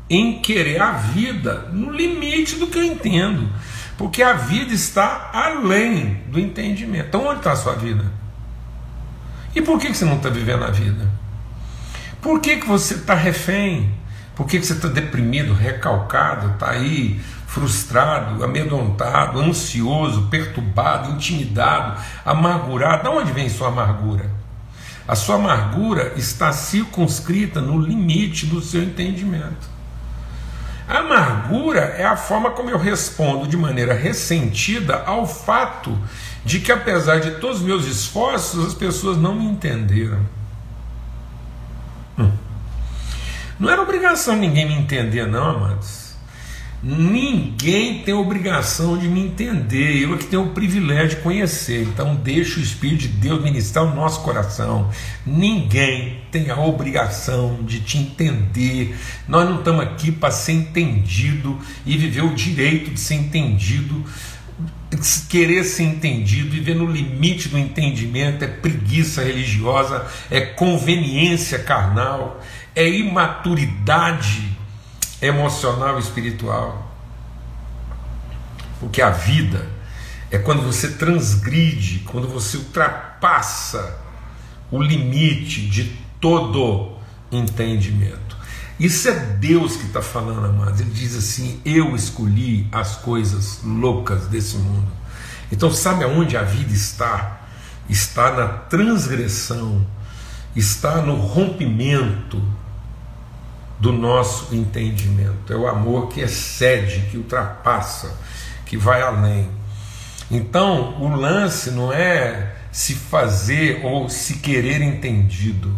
em 0.10 0.40
querer 0.42 0.82
a 0.82 0.92
vida 0.92 1.70
no 1.72 1.92
limite 1.92 2.58
do 2.58 2.68
que 2.68 2.78
eu 2.78 2.84
entendo, 2.84 3.50
porque 3.98 4.22
a 4.22 4.34
vida 4.34 4.74
está 4.74 5.32
além 5.34 6.22
do 6.28 6.40
entendimento. 6.40 7.08
Então, 7.08 7.26
onde 7.26 7.38
está 7.38 7.54
a 7.54 7.56
sua 7.56 7.74
vida? 7.74 8.04
E 9.56 9.62
por 9.62 9.80
que 9.80 9.94
você 9.94 10.06
não 10.06 10.18
está 10.18 10.30
vivendo 10.30 10.64
a 10.64 10.72
vida? 10.72 11.10
Por 12.22 12.40
que, 12.40 12.58
que 12.58 12.68
você 12.68 12.96
está 12.96 13.14
refém? 13.14 13.92
Por 14.36 14.48
que, 14.48 14.60
que 14.60 14.66
você 14.66 14.74
está 14.74 14.88
deprimido, 14.88 15.54
recalcado, 15.54 16.54
está 16.54 16.72
aí 16.72 17.22
frustrado, 17.48 18.44
amedrontado, 18.44 19.40
ansioso, 19.40 20.24
perturbado, 20.24 21.12
intimidado, 21.12 22.02
amargurado? 22.26 23.04
De 23.04 23.10
onde 23.10 23.32
vem 23.32 23.48
sua 23.48 23.68
amargura? 23.68 24.30
A 25.08 25.16
sua 25.16 25.36
amargura 25.36 26.14
está 26.16 26.52
circunscrita 26.52 27.62
no 27.62 27.80
limite 27.80 28.46
do 28.46 28.62
seu 28.62 28.82
entendimento. 28.82 29.74
A 30.88 31.00
amargura 31.00 31.80
é 31.98 32.06
a 32.06 32.18
forma 32.18 32.52
como 32.52 32.70
eu 32.70 32.78
respondo 32.78 33.48
de 33.48 33.56
maneira 33.56 33.94
ressentida 33.94 35.04
ao 35.06 35.28
fato 35.28 35.98
de 36.44 36.60
que, 36.60 36.72
apesar 36.72 37.20
de 37.20 37.32
todos 37.32 37.60
os 37.60 37.64
meus 37.64 37.86
esforços, 37.86 38.66
as 38.66 38.74
pessoas 38.74 39.18
não 39.18 39.36
me 39.36 39.46
entenderam. 39.46 40.20
Não 43.60 43.70
era 43.70 43.82
obrigação 43.82 44.36
ninguém 44.36 44.68
me 44.68 44.74
entender, 44.74 45.28
não, 45.28 45.44
amados. 45.44 46.04
Ninguém 46.86 48.04
tem 48.04 48.14
obrigação 48.14 48.98
de 48.98 49.08
me 49.08 49.22
entender, 49.22 50.04
eu 50.04 50.16
é 50.16 50.18
que 50.18 50.26
tenho 50.26 50.44
o 50.44 50.50
privilégio 50.50 51.16
de 51.16 51.24
conhecer. 51.24 51.84
Então, 51.84 52.14
deixa 52.14 52.60
o 52.60 52.62
Espírito 52.62 53.04
de 53.04 53.08
Deus 53.08 53.42
ministrar 53.42 53.86
o 53.86 53.96
nosso 53.96 54.20
coração. 54.22 54.92
Ninguém 55.26 56.20
tem 56.30 56.50
a 56.50 56.60
obrigação 56.60 57.60
de 57.64 57.80
te 57.80 57.98
entender. 57.98 58.98
Nós 59.30 59.48
não 59.48 59.60
estamos 59.60 59.82
aqui 59.82 60.12
para 60.12 60.30
ser 60.30 60.52
entendido 60.52 61.58
e 61.86 61.98
viver 61.98 62.26
o 62.26 62.36
direito 62.36 62.92
de 62.92 63.00
ser 63.00 63.16
entendido. 63.16 64.04
Querer 65.30 65.64
ser 65.64 65.84
entendido, 65.84 66.50
viver 66.50 66.76
no 66.76 66.86
limite 66.86 67.48
do 67.48 67.58
entendimento 67.58 68.44
é 68.44 68.48
preguiça 68.48 69.24
religiosa, 69.24 70.06
é 70.30 70.42
conveniência 70.42 71.60
carnal, 71.60 72.42
é 72.76 72.90
imaturidade 72.90 74.58
emocional 75.22 75.98
e 75.98 76.02
espiritual. 76.02 76.92
Porque 78.80 79.02
a 79.02 79.10
vida 79.10 79.68
é 80.30 80.38
quando 80.38 80.62
você 80.62 80.92
transgride, 80.92 82.00
quando 82.00 82.28
você 82.28 82.58
ultrapassa 82.58 83.98
o 84.72 84.82
limite 84.82 85.68
de 85.68 85.96
todo 86.20 86.98
entendimento. 87.32 88.36
Isso 88.80 89.08
é 89.08 89.14
Deus 89.14 89.78
que 89.78 89.86
está 89.86 90.02
falando, 90.02 90.46
amados. 90.46 90.82
Ele 90.82 90.90
diz 90.90 91.16
assim: 91.16 91.62
Eu 91.64 91.96
escolhi 91.96 92.68
as 92.72 92.98
coisas 92.98 93.60
loucas 93.64 94.28
desse 94.28 94.58
mundo. 94.58 94.92
Então, 95.52 95.72
sabe 95.72 96.04
aonde 96.04 96.36
a 96.36 96.42
vida 96.42 96.74
está? 96.74 97.42
Está 97.88 98.32
na 98.32 98.48
transgressão, 98.48 99.86
está 100.56 100.98
no 101.02 101.16
rompimento 101.16 102.42
do 103.84 103.92
nosso 103.92 104.56
entendimento. 104.56 105.52
É 105.52 105.58
o 105.58 105.68
amor 105.68 106.08
que 106.08 106.22
excede, 106.22 107.02
que 107.12 107.18
ultrapassa, 107.18 108.18
que 108.66 108.78
vai 108.78 109.02
além. 109.02 109.50
Então, 110.32 111.02
o 111.02 111.14
lance 111.14 111.70
não 111.70 111.92
é 111.92 112.56
se 112.72 112.96
fazer 112.96 113.82
ou 113.84 114.08
se 114.08 114.36
querer 114.36 114.82
entendido. 114.82 115.78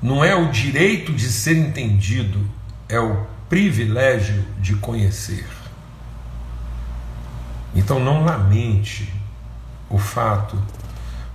Não 0.00 0.24
é 0.24 0.32
o 0.32 0.52
direito 0.52 1.12
de 1.12 1.28
ser 1.28 1.56
entendido, 1.56 2.48
é 2.88 3.00
o 3.00 3.26
privilégio 3.48 4.44
de 4.60 4.76
conhecer. 4.76 5.44
Então 7.74 7.98
não 7.98 8.24
lamente 8.24 9.12
o 9.90 9.98
fato 9.98 10.56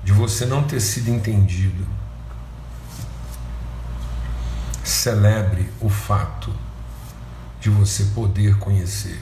de 0.01 0.13
você 0.13 0.45
não 0.45 0.63
ter 0.63 0.79
sido 0.79 1.09
entendido 1.09 1.85
celebre 4.83 5.69
o 5.79 5.89
fato 5.89 6.53
de 7.59 7.69
você 7.69 8.03
poder 8.15 8.57
conhecer. 8.57 9.21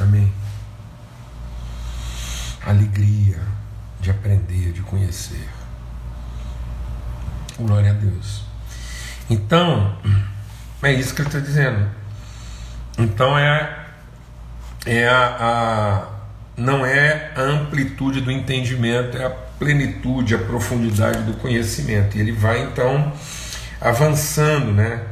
Amém. 0.00 0.32
Alegria 2.64 3.40
de 4.00 4.10
aprender, 4.10 4.72
de 4.72 4.80
conhecer. 4.82 5.48
Glória 7.58 7.90
a 7.90 7.94
Deus. 7.94 8.44
Então, 9.28 9.98
é 10.82 10.92
isso 10.92 11.14
que 11.14 11.20
ele 11.20 11.28
está 11.28 11.40
dizendo. 11.40 11.88
Então 12.96 13.38
é, 13.38 13.86
é 14.86 15.06
a, 15.08 15.36
a, 15.38 16.06
não 16.56 16.84
é 16.86 17.32
a 17.36 17.40
amplitude 17.40 18.20
do 18.20 18.30
entendimento, 18.30 19.16
é 19.16 19.26
a 19.26 19.47
plenitude, 19.58 20.34
a 20.34 20.38
profundidade 20.38 21.22
do 21.22 21.34
conhecimento. 21.34 22.16
E 22.16 22.20
ele 22.20 22.32
vai 22.32 22.62
então 22.62 23.12
avançando, 23.80 24.72
né? 24.72 25.02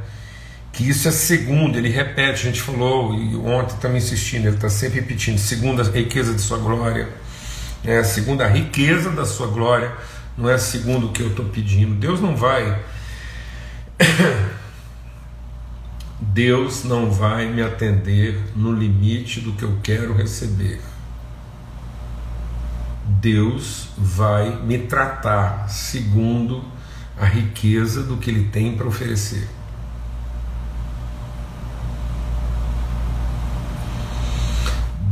Que 0.73 0.89
isso 0.89 1.09
é 1.09 1.11
segundo, 1.11 1.79
ele 1.79 1.89
repete, 1.89 2.43
a 2.43 2.51
gente 2.51 2.61
falou, 2.61 3.15
e 3.15 3.35
ontem 3.37 3.77
também 3.77 3.99
insistindo, 3.99 4.47
ele 4.47 4.57
está 4.57 4.69
sempre 4.69 5.01
repetindo, 5.01 5.39
segunda 5.39 5.83
a 5.83 5.87
riqueza 5.87 6.35
de 6.35 6.41
sua 6.41 6.59
glória, 6.59 7.09
é 7.83 7.99
a 7.99 8.05
segunda 8.05 8.45
a 8.45 8.49
riqueza 8.49 9.11
da 9.11 9.25
sua 9.25 9.47
glória, 9.47 9.93
não 10.37 10.51
é 10.51 10.59
segundo 10.59 11.07
o 11.07 11.13
que 11.13 11.23
eu 11.23 11.29
estou 11.29 11.47
pedindo. 11.47 11.95
Deus 11.95 12.21
não 12.21 12.37
vai. 12.37 12.79
Deus 16.21 16.85
não 16.85 17.11
vai 17.11 17.47
me 17.47 17.63
atender 17.63 18.39
no 18.55 18.73
limite 18.73 19.41
do 19.41 19.53
que 19.53 19.63
eu 19.63 19.79
quero 19.83 20.13
receber. 20.13 20.81
Deus 23.07 23.89
vai 23.97 24.61
me 24.63 24.79
tratar 24.79 25.69
segundo 25.69 26.65
a 27.17 27.25
riqueza 27.25 28.03
do 28.03 28.17
que 28.17 28.31
Ele 28.31 28.49
tem 28.49 28.77
para 28.77 28.87
oferecer. 28.87 29.49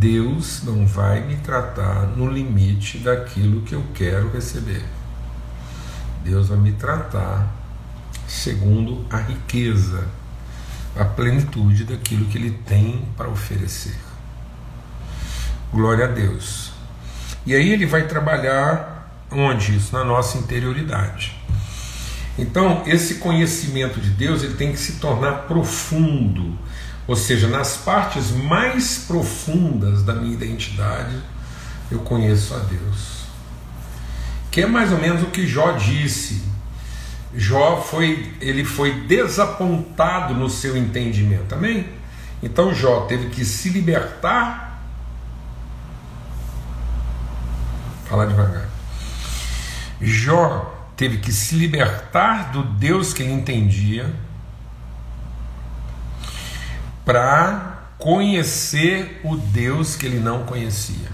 Deus 0.04 0.62
não 0.64 0.86
vai 0.86 1.24
me 1.24 1.36
tratar 1.36 2.08
no 2.08 2.28
limite 2.28 2.98
daquilo 2.98 3.62
que 3.62 3.74
eu 3.74 3.82
quero 3.94 4.30
receber. 4.30 4.84
Deus 6.22 6.48
vai 6.48 6.58
me 6.58 6.72
tratar 6.72 7.50
segundo 8.26 9.06
a 9.08 9.18
riqueza, 9.18 10.06
a 10.96 11.04
plenitude 11.04 11.84
daquilo 11.84 12.26
que 12.26 12.36
Ele 12.36 12.50
tem 12.50 13.06
para 13.16 13.28
oferecer. 13.28 13.96
Glória 15.72 16.04
a 16.04 16.08
Deus. 16.08 16.74
E 17.46 17.54
aí 17.54 17.72
ele 17.72 17.86
vai 17.86 18.06
trabalhar 18.06 19.26
onde 19.30 19.76
isso? 19.76 19.92
Na 19.92 20.04
nossa 20.04 20.38
interioridade. 20.38 21.36
Então, 22.38 22.82
esse 22.86 23.16
conhecimento 23.16 24.00
de 24.00 24.10
Deus 24.10 24.42
ele 24.42 24.54
tem 24.54 24.72
que 24.72 24.78
se 24.78 24.94
tornar 24.94 25.42
profundo, 25.42 26.58
ou 27.06 27.14
seja, 27.14 27.46
nas 27.46 27.76
partes 27.76 28.30
mais 28.30 29.04
profundas 29.06 30.02
da 30.02 30.14
minha 30.14 30.32
identidade, 30.32 31.16
eu 31.90 32.00
conheço 32.00 32.54
a 32.54 32.58
Deus. 32.58 33.24
Que 34.50 34.62
é 34.62 34.66
mais 34.66 34.90
ou 34.92 34.98
menos 34.98 35.22
o 35.22 35.26
que 35.26 35.46
Jó 35.46 35.72
disse. 35.72 36.42
Jó 37.36 37.82
foi, 37.82 38.32
ele 38.40 38.64
foi 38.64 38.92
desapontado 39.02 40.34
no 40.34 40.48
seu 40.48 40.76
entendimento. 40.76 41.54
Amém? 41.54 41.88
Então 42.42 42.74
Jó 42.74 43.02
teve 43.02 43.28
que 43.28 43.44
se 43.44 43.68
libertar. 43.68 44.74
Falar 48.14 48.26
devagar. 48.26 48.68
Jó 50.00 50.73
teve 50.97 51.18
que 51.18 51.33
se 51.33 51.56
libertar 51.56 52.52
do 52.52 52.62
Deus 52.62 53.12
que 53.12 53.25
ele 53.25 53.33
entendia 53.33 54.14
para 57.04 57.88
conhecer 57.99 59.21
o 59.25 59.37
Deus 59.37 59.97
que 59.97 60.06
ele 60.06 60.21
não 60.21 60.44
conhecia. 60.44 61.09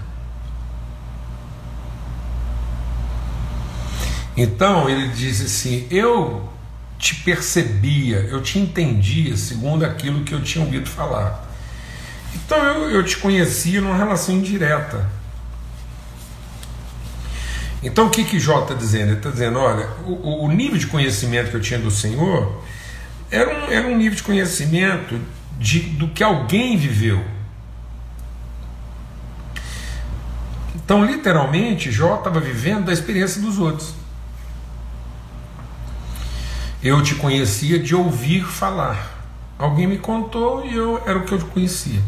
Então 4.37 4.87
ele 4.87 5.07
diz 5.07 5.41
assim: 5.41 5.87
Eu 5.89 6.53
te 6.99 7.15
percebia, 7.15 8.17
eu 8.29 8.43
te 8.43 8.59
entendia 8.59 9.35
segundo 9.35 9.83
aquilo 9.83 10.23
que 10.23 10.35
eu 10.35 10.43
tinha 10.43 10.63
ouvido 10.63 10.87
falar. 10.87 11.49
Então 12.35 12.59
eu, 12.59 12.91
eu 12.91 13.03
te 13.03 13.17
conhecia 13.17 13.81
numa 13.81 13.97
relação 13.97 14.35
indireta. 14.35 15.19
Então 17.83 18.07
o 18.07 18.09
que, 18.09 18.23
que 18.23 18.39
Jó 18.39 18.61
está 18.61 18.73
dizendo? 18.73 19.09
Ele 19.09 19.17
está 19.17 19.29
dizendo: 19.29 19.57
olha, 19.59 19.87
o, 20.05 20.45
o, 20.45 20.51
nível 20.51 20.77
de 20.77 20.87
conhecimento 20.87 21.49
que 21.49 21.57
eu 21.57 21.61
tinha 21.61 21.79
do 21.79 21.89
Senhor 21.89 22.61
era 23.29 23.49
um, 23.49 23.71
era 23.71 23.87
um 23.87 23.97
nível 23.97 24.15
de 24.15 24.23
conhecimento 24.23 25.19
de, 25.57 25.79
do 25.79 26.07
que 26.09 26.23
alguém 26.23 26.77
viveu. 26.77 27.23
Então, 30.75 31.05
literalmente, 31.05 31.91
Jó 31.91 32.17
estava 32.17 32.39
vivendo 32.39 32.85
da 32.85 32.93
experiência 32.93 33.41
dos 33.41 33.57
outros. 33.57 33.93
Eu 36.83 37.01
te 37.01 37.15
conhecia 37.15 37.79
de 37.79 37.95
ouvir 37.95 38.43
falar. 38.43 39.19
Alguém 39.57 39.87
me 39.87 39.97
contou 39.97 40.65
e 40.65 40.75
eu 40.75 41.01
era 41.05 41.19
o 41.19 41.23
que 41.23 41.31
eu 41.31 41.39
conhecia. 41.39 42.01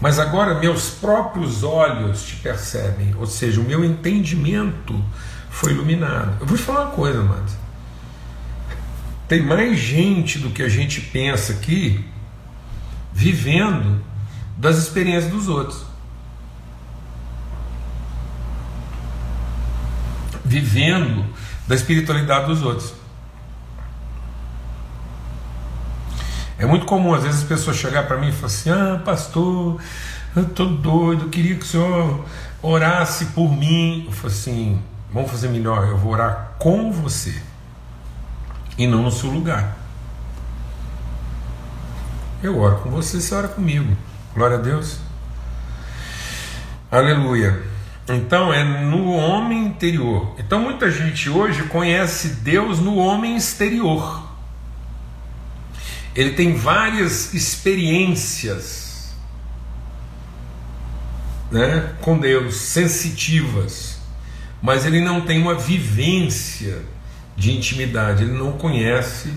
Mas 0.00 0.18
agora 0.18 0.58
meus 0.58 0.90
próprios 0.90 1.62
olhos 1.62 2.24
te 2.24 2.36
percebem, 2.36 3.14
ou 3.16 3.26
seja, 3.26 3.60
o 3.60 3.64
meu 3.64 3.84
entendimento 3.84 5.02
foi 5.48 5.72
iluminado. 5.72 6.36
Eu 6.40 6.46
vou 6.46 6.56
te 6.56 6.62
falar 6.62 6.86
uma 6.86 6.90
coisa, 6.90 7.22
mano. 7.22 7.46
Tem 9.28 9.42
mais 9.42 9.78
gente 9.78 10.38
do 10.38 10.50
que 10.50 10.62
a 10.62 10.68
gente 10.68 11.00
pensa 11.00 11.52
aqui 11.52 12.04
vivendo 13.12 14.04
das 14.56 14.76
experiências 14.76 15.32
dos 15.32 15.48
outros. 15.48 15.84
Vivendo 20.44 21.24
da 21.66 21.74
espiritualidade 21.74 22.46
dos 22.46 22.62
outros. 22.62 22.92
É 26.64 26.66
muito 26.66 26.86
comum, 26.86 27.12
às 27.12 27.22
vezes, 27.22 27.42
as 27.42 27.46
pessoas 27.46 27.76
chegar 27.76 28.06
para 28.06 28.16
mim 28.16 28.28
e 28.28 28.32
falar 28.32 28.46
assim: 28.46 28.70
Ah, 28.70 28.98
pastor, 29.04 29.78
eu 30.34 30.44
estou 30.44 30.66
doido, 30.66 31.24
eu 31.24 31.28
queria 31.28 31.56
que 31.56 31.62
o 31.62 31.66
senhor 31.66 32.24
orasse 32.62 33.26
por 33.26 33.52
mim. 33.54 34.04
Eu 34.06 34.12
falo 34.12 34.32
assim: 34.32 34.82
Vamos 35.12 35.30
fazer 35.30 35.50
melhor, 35.50 35.86
eu 35.86 35.98
vou 35.98 36.12
orar 36.12 36.52
com 36.58 36.90
você 36.90 37.34
e 38.78 38.86
não 38.86 39.02
no 39.02 39.12
seu 39.12 39.28
lugar. 39.28 39.76
Eu 42.42 42.58
oro 42.58 42.76
com 42.78 42.88
você, 42.88 43.20
você 43.20 43.34
ora 43.34 43.48
comigo. 43.48 43.94
Glória 44.34 44.56
a 44.56 44.60
Deus. 44.60 45.00
Aleluia. 46.90 47.62
Então 48.08 48.50
é 48.54 48.64
no 48.64 49.12
homem 49.12 49.66
interior. 49.66 50.34
Então 50.38 50.60
muita 50.60 50.90
gente 50.90 51.28
hoje 51.28 51.64
conhece 51.64 52.36
Deus 52.36 52.80
no 52.80 52.96
homem 52.96 53.36
exterior. 53.36 54.33
Ele 56.14 56.30
tem 56.30 56.54
várias 56.54 57.34
experiências 57.34 58.84
né, 61.50 61.92
com 62.00 62.18
Deus, 62.18 62.56
sensitivas, 62.56 63.98
mas 64.62 64.84
ele 64.84 65.00
não 65.00 65.20
tem 65.20 65.40
uma 65.40 65.54
vivência 65.54 66.82
de 67.36 67.52
intimidade, 67.52 68.24
ele 68.24 68.32
não 68.32 68.52
conhece 68.52 69.32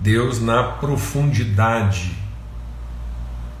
Deus 0.00 0.40
na 0.40 0.62
profundidade, 0.62 2.12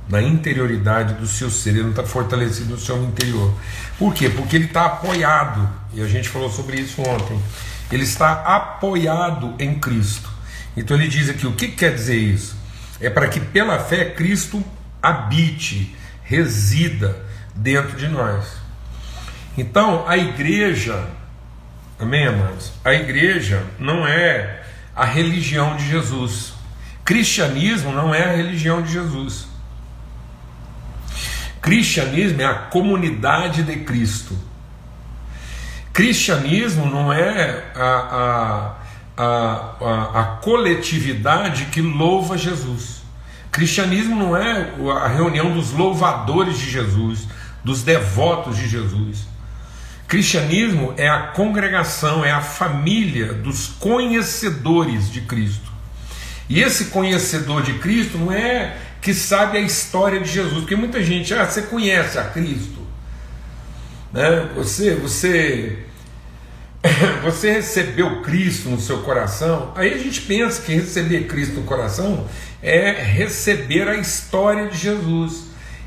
na 0.08 0.22
interioridade 0.22 1.14
do 1.14 1.26
seu 1.26 1.50
ser, 1.50 1.70
ele 1.70 1.82
não 1.82 1.90
está 1.90 2.02
fortalecido 2.02 2.70
no 2.70 2.80
seu 2.80 3.02
interior. 3.02 3.54
Por 3.98 4.12
quê? 4.14 4.28
Porque 4.28 4.56
ele 4.56 4.64
está 4.64 4.86
apoiado, 4.86 5.68
e 5.92 6.02
a 6.02 6.08
gente 6.08 6.28
falou 6.28 6.50
sobre 6.50 6.80
isso 6.80 7.00
ontem, 7.02 7.40
ele 7.92 8.04
está 8.04 8.32
apoiado 8.32 9.54
em 9.58 9.78
Cristo. 9.78 10.30
Então 10.76 10.96
ele 10.96 11.08
diz 11.08 11.28
aqui: 11.28 11.46
o 11.46 11.52
que 11.52 11.68
quer 11.68 11.94
dizer 11.94 12.16
isso? 12.16 12.59
É 13.00 13.08
para 13.08 13.28
que 13.28 13.40
pela 13.40 13.78
fé 13.78 14.04
Cristo 14.10 14.62
habite, 15.02 15.96
resida 16.22 17.24
dentro 17.54 17.96
de 17.96 18.08
nós. 18.08 18.60
Então, 19.56 20.06
a 20.06 20.16
igreja, 20.16 21.08
amém, 21.98 22.26
amados? 22.26 22.72
A 22.84 22.92
igreja 22.92 23.64
não 23.78 24.06
é 24.06 24.62
a 24.94 25.04
religião 25.04 25.76
de 25.76 25.88
Jesus. 25.88 26.52
Cristianismo 27.04 27.92
não 27.92 28.14
é 28.14 28.24
a 28.24 28.36
religião 28.36 28.82
de 28.82 28.92
Jesus. 28.92 29.48
Cristianismo 31.60 32.40
é 32.40 32.46
a 32.46 32.54
comunidade 32.54 33.62
de 33.62 33.76
Cristo. 33.76 34.38
Cristianismo 35.92 36.86
não 36.86 37.12
é 37.12 37.64
a, 37.74 38.76
a 39.16 39.74
a, 39.80 40.20
a, 40.20 40.24
coletividade 40.42 41.66
que 41.66 41.80
louva 41.80 42.38
Jesus. 42.38 43.02
Cristianismo 43.50 44.16
não 44.16 44.36
é 44.36 44.72
a 45.02 45.08
reunião 45.08 45.52
dos 45.52 45.72
louvadores 45.72 46.58
de 46.58 46.70
Jesus, 46.70 47.26
dos 47.64 47.82
devotos 47.82 48.56
de 48.56 48.68
Jesus. 48.68 49.28
Cristianismo 50.06 50.94
é 50.96 51.08
a 51.08 51.28
congregação, 51.28 52.24
é 52.24 52.32
a 52.32 52.40
família 52.40 53.32
dos 53.32 53.68
conhecedores 53.68 55.10
de 55.10 55.20
Cristo. 55.22 55.70
E 56.48 56.60
esse 56.60 56.86
conhecedor 56.86 57.62
de 57.62 57.74
Cristo 57.74 58.18
não 58.18 58.32
é 58.32 58.76
que 59.00 59.14
sabe 59.14 59.58
a 59.58 59.60
história 59.60 60.20
de 60.20 60.30
Jesus, 60.30 60.60
porque 60.60 60.76
muita 60.76 61.02
gente, 61.02 61.32
ah, 61.32 61.44
você 61.44 61.62
conhece 61.62 62.18
a 62.18 62.24
Cristo, 62.24 62.80
né? 64.12 64.48
Você, 64.56 64.94
você 64.96 65.86
você 67.22 67.52
recebeu 67.52 68.22
Cristo 68.22 68.70
no 68.70 68.80
seu 68.80 69.02
coração, 69.02 69.72
aí 69.74 69.92
a 69.92 69.98
gente 69.98 70.22
pensa 70.22 70.62
que 70.62 70.72
receber 70.72 71.26
Cristo 71.26 71.56
no 71.56 71.62
coração 71.62 72.26
é 72.62 72.92
receber 72.92 73.88
a 73.88 73.96
história 73.96 74.68
de 74.68 74.78
Jesus 74.78 75.44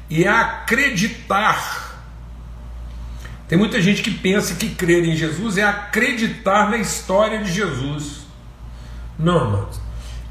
e 0.09 0.27
acreditar. 0.27 1.91
Tem 3.47 3.57
muita 3.57 3.81
gente 3.81 4.01
que 4.01 4.11
pensa 4.11 4.55
que 4.55 4.69
crer 4.69 5.03
em 5.03 5.15
Jesus 5.15 5.57
é 5.57 5.63
acreditar 5.63 6.69
na 6.69 6.77
história 6.77 7.43
de 7.43 7.51
Jesus. 7.51 8.23
Não, 9.17 9.39
amados. 9.39 9.79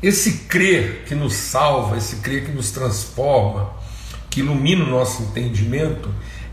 Esse 0.02 0.44
crer 0.48 1.04
que 1.06 1.14
nos 1.14 1.34
salva, 1.34 1.96
esse 1.96 2.16
crer 2.16 2.44
que 2.44 2.50
nos 2.50 2.72
transforma, 2.72 3.72
que 4.28 4.40
ilumina 4.40 4.84
o 4.84 4.88
nosso 4.88 5.22
entendimento, 5.22 6.12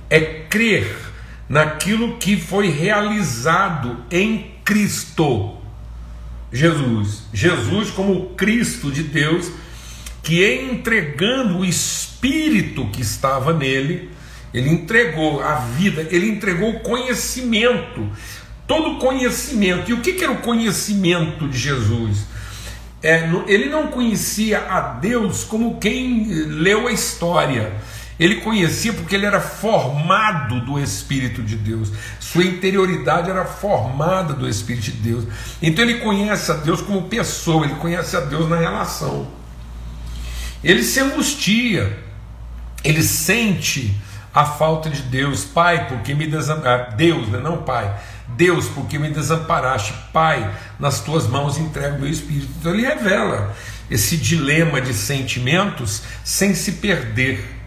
é 0.10 0.20
crer 0.20 1.09
naquilo 1.50 2.18
que 2.18 2.38
foi 2.38 2.70
realizado 2.70 3.98
em 4.12 4.52
Cristo 4.64 5.60
Jesus. 6.52 7.24
Jesus, 7.34 7.92
como 7.92 8.14
o 8.14 8.26
Cristo 8.30 8.92
de 8.92 9.04
Deus, 9.04 9.52
que 10.24 10.44
entregando 10.44 11.60
o 11.60 11.66
Espírito 11.66 12.88
que 12.88 13.02
estava 13.02 13.54
nele, 13.54 14.10
ele 14.54 14.70
entregou 14.70 15.42
a 15.42 15.56
vida, 15.56 16.08
ele 16.10 16.28
entregou 16.30 16.72
o 16.72 16.80
conhecimento, 16.80 18.10
todo 18.68 18.94
o 18.94 19.00
conhecimento. 19.00 19.92
E 19.92 19.94
o 19.94 20.02
que 20.02 20.24
era 20.24 20.32
o 20.32 20.42
conhecimento 20.42 21.48
de 21.48 21.58
Jesus? 21.58 22.26
É, 23.02 23.30
ele 23.48 23.70
não 23.70 23.88
conhecia 23.88 24.60
a 24.60 24.82
Deus 24.82 25.44
como 25.44 25.80
quem 25.80 26.26
leu 26.26 26.88
a 26.88 26.92
história 26.92 27.74
ele 28.20 28.36
conhecia 28.42 28.92
porque 28.92 29.16
ele 29.16 29.26
era 29.26 29.40
formado 29.40 30.60
do 30.60 30.78
Espírito 30.78 31.42
de 31.42 31.56
Deus. 31.56 31.90
Sua 32.20 32.44
interioridade 32.44 33.30
era 33.30 33.46
formada 33.46 34.34
do 34.34 34.48
Espírito 34.48 34.86
de 34.86 34.92
Deus. 34.92 35.24
Então 35.62 35.86
ele 35.86 36.00
conhece 36.00 36.52
a 36.52 36.56
Deus 36.56 36.82
como 36.82 37.04
pessoa, 37.04 37.66
ele 37.66 37.76
conhece 37.76 38.18
a 38.18 38.20
Deus 38.20 38.50
na 38.50 38.58
relação. 38.58 39.28
Ele 40.62 40.84
se 40.84 41.00
angustia, 41.00 41.98
ele 42.84 43.02
sente 43.02 43.96
a 44.34 44.46
falta 44.46 44.90
de 44.90 45.02
Deus, 45.04 45.46
Pai, 45.46 45.88
porque 45.88 46.14
me 46.14 46.28
desamparaste, 46.28 46.96
Deus, 46.98 47.30
né? 47.30 47.40
não 47.40 47.64
Pai, 47.64 47.98
Deus, 48.28 48.68
porque 48.68 49.00
me 49.00 49.10
desamparaste, 49.10 49.94
Pai, 50.14 50.54
nas 50.78 51.00
tuas 51.00 51.26
mãos 51.26 51.58
entrego 51.58 51.96
o 51.96 52.02
meu 52.02 52.10
espírito. 52.10 52.50
Então 52.60 52.74
ele 52.74 52.86
revela 52.86 53.56
esse 53.90 54.18
dilema 54.18 54.80
de 54.80 54.94
sentimentos 54.94 56.04
sem 56.24 56.54
se 56.54 56.74
perder, 56.74 57.59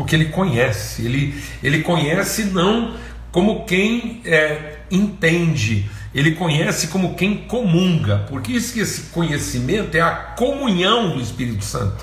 porque 0.00 0.16
ele 0.16 0.30
conhece, 0.30 1.04
ele, 1.04 1.34
ele 1.62 1.82
conhece 1.82 2.44
não 2.44 2.96
como 3.30 3.66
quem 3.66 4.22
é, 4.24 4.78
entende, 4.90 5.90
ele 6.14 6.32
conhece 6.32 6.86
como 6.86 7.14
quem 7.16 7.36
comunga, 7.46 8.24
porque 8.30 8.50
isso 8.50 8.72
que 8.72 8.80
esse 8.80 9.10
conhecimento 9.10 9.94
é 9.94 10.00
a 10.00 10.10
comunhão 10.10 11.10
do 11.10 11.20
Espírito 11.20 11.62
Santo. 11.62 12.02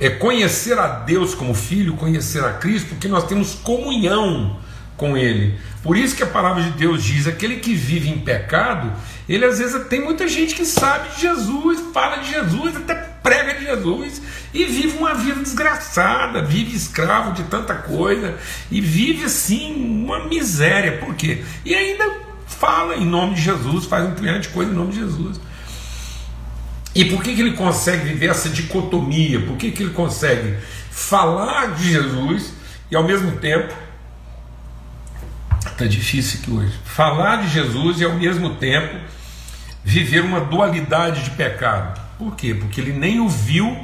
É 0.00 0.08
conhecer 0.08 0.78
a 0.78 0.86
Deus 1.00 1.34
como 1.34 1.52
filho, 1.52 1.92
conhecer 1.92 2.42
a 2.42 2.54
Cristo, 2.54 2.88
porque 2.88 3.06
nós 3.06 3.26
temos 3.26 3.54
comunhão 3.54 4.58
com 4.96 5.14
Ele. 5.14 5.58
Por 5.82 5.98
isso 5.98 6.16
que 6.16 6.22
a 6.22 6.26
palavra 6.26 6.62
de 6.62 6.70
Deus 6.70 7.04
diz: 7.04 7.26
aquele 7.26 7.56
que 7.56 7.74
vive 7.74 8.08
em 8.08 8.20
pecado, 8.20 8.90
ele 9.28 9.44
às 9.44 9.58
vezes 9.58 9.88
tem 9.88 10.02
muita 10.02 10.26
gente 10.26 10.54
que 10.54 10.64
sabe 10.64 11.14
de 11.14 11.20
Jesus, 11.20 11.82
fala 11.92 12.16
de 12.16 12.30
Jesus, 12.30 12.74
até 12.76 13.13
prega 13.24 13.58
Jesus 13.58 14.20
e 14.52 14.64
vive 14.66 14.98
uma 14.98 15.14
vida 15.14 15.40
desgraçada, 15.40 16.42
vive 16.42 16.76
escravo 16.76 17.32
de 17.32 17.42
tanta 17.44 17.74
coisa 17.74 18.36
e 18.70 18.80
vive 18.80 19.24
assim 19.24 19.74
uma 19.74 20.28
miséria. 20.28 20.98
Por 20.98 21.14
quê? 21.14 21.42
E 21.64 21.74
ainda 21.74 22.04
fala 22.46 22.96
em 22.96 23.06
nome 23.06 23.34
de 23.34 23.40
Jesus, 23.40 23.86
faz 23.86 24.06
um 24.06 24.12
punhado 24.12 24.40
de 24.40 24.48
coisa 24.50 24.70
em 24.70 24.74
nome 24.74 24.92
de 24.92 24.98
Jesus. 24.98 25.40
E 26.94 27.06
por 27.06 27.22
que, 27.22 27.34
que 27.34 27.40
ele 27.40 27.54
consegue 27.54 28.04
viver 28.04 28.28
essa 28.28 28.48
dicotomia? 28.50 29.40
Por 29.40 29.56
que, 29.56 29.72
que 29.72 29.82
ele 29.82 29.92
consegue 29.92 30.58
falar 30.90 31.74
de 31.74 31.90
Jesus 31.90 32.52
e 32.90 32.94
ao 32.94 33.02
mesmo 33.02 33.32
tempo 33.38 33.74
Está 35.66 35.86
difícil 35.86 36.38
aqui 36.40 36.50
hoje. 36.52 36.72
Falar 36.84 37.42
de 37.42 37.48
Jesus 37.48 38.00
e 38.00 38.04
ao 38.04 38.12
mesmo 38.12 38.54
tempo 38.56 38.96
viver 39.82 40.20
uma 40.20 40.40
dualidade 40.40 41.24
de 41.24 41.30
pecado. 41.30 42.03
Por 42.18 42.36
quê? 42.36 42.54
Porque 42.54 42.80
ele 42.80 42.92
nem 42.92 43.20
o 43.20 43.28
viu 43.28 43.76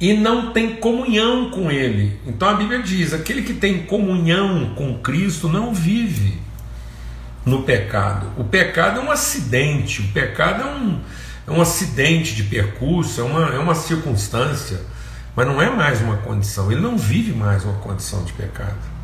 e 0.00 0.14
não 0.14 0.52
tem 0.52 0.76
comunhão 0.76 1.50
com 1.50 1.70
ele. 1.70 2.20
Então 2.26 2.48
a 2.48 2.54
Bíblia 2.54 2.82
diz: 2.82 3.12
aquele 3.12 3.42
que 3.42 3.54
tem 3.54 3.84
comunhão 3.84 4.74
com 4.74 4.98
Cristo 4.98 5.48
não 5.48 5.72
vive 5.72 6.38
no 7.44 7.62
pecado. 7.62 8.32
O 8.36 8.44
pecado 8.44 9.00
é 9.00 9.02
um 9.02 9.10
acidente, 9.10 10.02
o 10.02 10.08
pecado 10.08 10.62
é 10.62 10.66
um, 10.66 11.00
é 11.46 11.50
um 11.50 11.60
acidente 11.60 12.34
de 12.34 12.42
percurso, 12.42 13.20
é 13.20 13.24
uma, 13.24 13.54
é 13.54 13.58
uma 13.58 13.74
circunstância, 13.74 14.80
mas 15.34 15.46
não 15.46 15.62
é 15.62 15.70
mais 15.70 16.00
uma 16.00 16.16
condição. 16.18 16.70
Ele 16.70 16.80
não 16.80 16.98
vive 16.98 17.32
mais 17.32 17.64
uma 17.64 17.74
condição 17.74 18.24
de 18.24 18.32
pecado. 18.32 18.96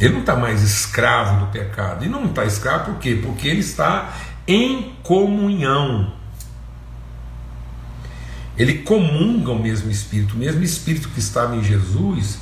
Ele 0.00 0.14
não 0.14 0.20
está 0.20 0.36
mais 0.36 0.62
escravo 0.62 1.44
do 1.44 1.52
pecado. 1.52 2.04
E 2.04 2.08
não 2.08 2.26
está 2.26 2.44
escravo 2.44 2.92
por 2.92 3.00
quê? 3.00 3.18
Porque 3.20 3.48
ele 3.48 3.60
está 3.60 4.14
em 4.48 4.94
comunhão. 5.02 6.10
Ele 8.56 8.78
comunga 8.78 9.52
o 9.52 9.62
mesmo 9.62 9.90
Espírito. 9.90 10.34
O 10.34 10.38
mesmo 10.38 10.64
Espírito 10.64 11.10
que 11.10 11.20
estava 11.20 11.54
em 11.54 11.62
Jesus, 11.62 12.38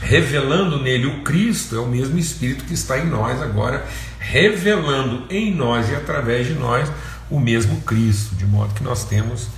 revelando 0.00 0.82
nele 0.82 1.06
o 1.06 1.22
Cristo, 1.22 1.76
é 1.76 1.78
o 1.78 1.86
mesmo 1.86 2.18
Espírito 2.18 2.64
que 2.64 2.72
está 2.72 2.98
em 2.98 3.06
nós 3.06 3.40
agora, 3.42 3.86
revelando 4.18 5.26
em 5.30 5.54
nós 5.54 5.90
e 5.90 5.94
através 5.94 6.46
de 6.46 6.54
nós 6.54 6.90
o 7.30 7.38
mesmo 7.38 7.82
Cristo, 7.82 8.34
de 8.34 8.46
modo 8.46 8.74
que 8.74 8.82
nós 8.82 9.04
temos 9.04 9.48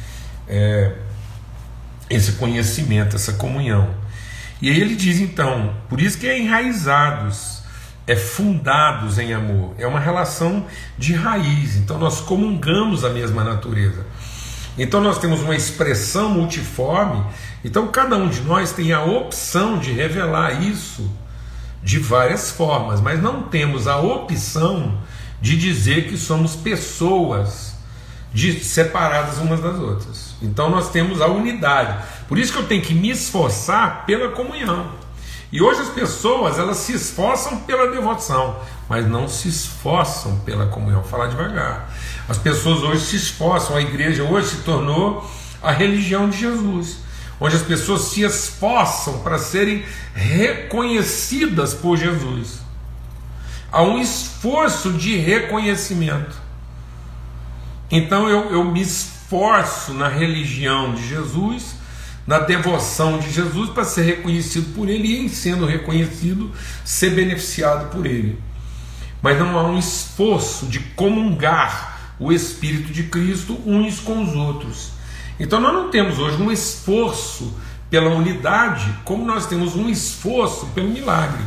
é, 0.49 0.93
esse 2.11 2.33
conhecimento, 2.33 3.17
essa 3.17 3.35
comunhão. 3.35 3.95
E 4.61 4.71
aí 4.71 4.81
ele 4.81 4.97
diz 4.97 5.21
então, 5.21 5.75
por 5.89 6.01
isso 6.01 6.19
que 6.19 6.27
é 6.27 6.39
enraizados, 6.39 7.56
é 8.07 8.15
fundados 8.15 9.19
em 9.19 9.33
amor, 9.33 9.75
é 9.79 9.87
uma 9.87 9.99
relação 9.99 10.67
de 10.97 11.13
raiz. 11.13 11.77
Então 11.77 11.99
nós 11.99 12.21
comungamos 12.21 13.05
a 13.05 13.11
mesma 13.11 13.43
natureza. 13.43 14.07
Então 14.79 15.01
nós 15.01 15.19
temos 15.19 15.41
uma 15.41 15.57
expressão 15.57 16.31
multiforme. 16.31 17.25
Então 17.65 17.89
cada 17.89 18.17
um 18.17 18.29
de 18.29 18.43
nós 18.43 18.73
tem 18.73 18.93
a 18.93 19.03
opção 19.03 19.79
de 19.79 19.93
revelar 19.93 20.63
isso 20.63 21.11
de 21.83 21.99
várias 21.99 22.51
formas, 22.51 23.01
mas 23.01 23.23
não 23.23 23.43
temos 23.45 23.87
a 23.87 23.97
opção 23.99 24.99
de 25.41 25.57
dizer 25.57 26.09
que 26.09 26.17
somos 26.17 26.57
pessoas 26.57 27.77
de, 28.33 28.63
separadas 28.63 29.39
umas 29.39 29.61
das 29.61 29.79
outras. 29.79 30.35
Então 30.43 30.69
nós 30.69 30.91
temos 30.91 31.21
a 31.21 31.27
unidade. 31.27 32.05
Por 32.29 32.39
isso 32.39 32.53
que 32.53 32.59
eu 32.59 32.67
tenho 32.67 32.83
que 32.83 32.95
me 32.95 33.11
esforçar 33.11 34.05
pela 34.05 34.29
comunhão. 34.31 34.91
E 35.53 35.63
hoje 35.63 35.81
as 35.81 35.89
pessoas 35.89 36.59
elas 36.59 36.79
se 36.79 36.93
esforçam 36.93 37.59
pela 37.61 37.91
devoção, 37.91 38.59
mas 38.89 39.07
não 39.07 39.29
se 39.29 39.49
esforçam 39.49 40.39
pela 40.41 40.67
comunhão. 40.67 41.01
Vou 41.03 41.11
falar 41.11 41.29
devagar. 41.29 41.91
As 42.29 42.39
pessoas 42.39 42.83
hoje 42.83 43.05
se 43.07 43.17
esforçam, 43.17 43.77
a 43.77 43.81
igreja 43.81 44.25
hoje 44.25 44.49
se 44.49 44.57
tornou 44.59 45.29
a 45.63 45.71
religião 45.71 46.29
de 46.29 46.39
Jesus, 46.39 46.99
onde 47.41 47.55
as 47.55 47.63
pessoas 47.63 48.03
se 48.03 48.23
esforçam 48.23 49.21
para 49.21 49.39
serem 49.39 49.85
reconhecidas 50.15 51.75
por 51.75 51.97
Jesus. 51.97 52.61
Há 53.71 53.83
um 53.83 54.01
esforço 54.01 54.93
de 54.93 55.17
reconhecimento. 55.17 56.37
Então 57.91 58.29
eu, 58.29 58.51
eu 58.51 58.65
me 58.65 58.81
esforço 58.81 59.93
na 59.95 60.09
religião 60.09 60.95
de 60.95 61.07
Jesus 61.07 61.77
na 62.27 62.41
devoção 62.41 63.19
de 63.19 63.31
Jesus 63.31 63.71
para 63.71 63.85
ser 63.85 64.03
reconhecido 64.03 64.75
por 64.75 64.89
Ele 64.89 65.07
e, 65.07 65.25
em 65.25 65.29
sendo 65.29 65.65
reconhecido, 65.65 66.51
ser 66.85 67.11
beneficiado 67.11 67.91
por 67.91 68.05
Ele. 68.05 68.41
Mas 69.23 69.39
não 69.39 69.59
há 69.59 69.63
um 69.63 69.79
esforço 69.79 70.67
de 70.67 70.81
comungar 70.81 72.15
o 72.19 72.33
Espírito 72.33 72.93
de 72.93 73.05
Cristo 73.05 73.61
uns 73.65 74.01
com 74.01 74.23
os 74.23 74.35
outros. 74.35 74.91
Então 75.39 75.61
nós 75.61 75.73
não 75.73 75.91
temos 75.91 76.19
hoje 76.19 76.43
um 76.43 76.51
esforço 76.51 77.55
pela 77.89 78.11
unidade, 78.11 78.93
como 79.05 79.25
nós 79.25 79.47
temos 79.47 79.77
um 79.77 79.89
esforço 79.89 80.67
pelo 80.69 80.89
milagre. 80.89 81.45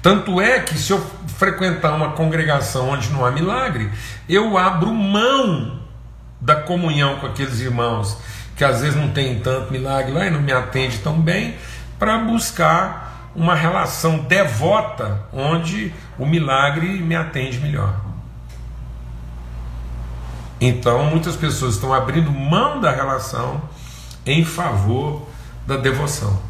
Tanto 0.00 0.40
é 0.40 0.60
que 0.60 0.76
se 0.76 0.92
eu 0.92 1.04
frequentar 1.38 1.94
uma 1.94 2.12
congregação 2.12 2.90
onde 2.90 3.10
não 3.10 3.24
há 3.24 3.30
milagre, 3.30 3.90
eu 4.28 4.56
abro 4.56 4.92
mão 4.92 5.83
da 6.44 6.56
comunhão 6.56 7.16
com 7.16 7.26
aqueles 7.26 7.58
irmãos 7.60 8.18
que 8.54 8.64
às 8.64 8.82
vezes 8.82 8.94
não 8.94 9.08
tem 9.08 9.40
tanto 9.40 9.72
milagre 9.72 10.12
lá 10.12 10.26
e 10.26 10.30
não 10.30 10.40
me 10.40 10.52
atende 10.52 10.98
tão 10.98 11.20
bem, 11.20 11.56
para 11.98 12.18
buscar 12.18 13.30
uma 13.34 13.54
relação 13.54 14.18
devota 14.18 15.26
onde 15.32 15.92
o 16.18 16.24
milagre 16.24 16.86
me 17.00 17.16
atende 17.16 17.58
melhor. 17.58 18.00
Então, 20.60 21.04
muitas 21.06 21.34
pessoas 21.34 21.74
estão 21.74 21.92
abrindo 21.92 22.30
mão 22.30 22.80
da 22.80 22.92
relação 22.92 23.60
em 24.24 24.44
favor 24.44 25.26
da 25.66 25.76
devoção. 25.76 26.40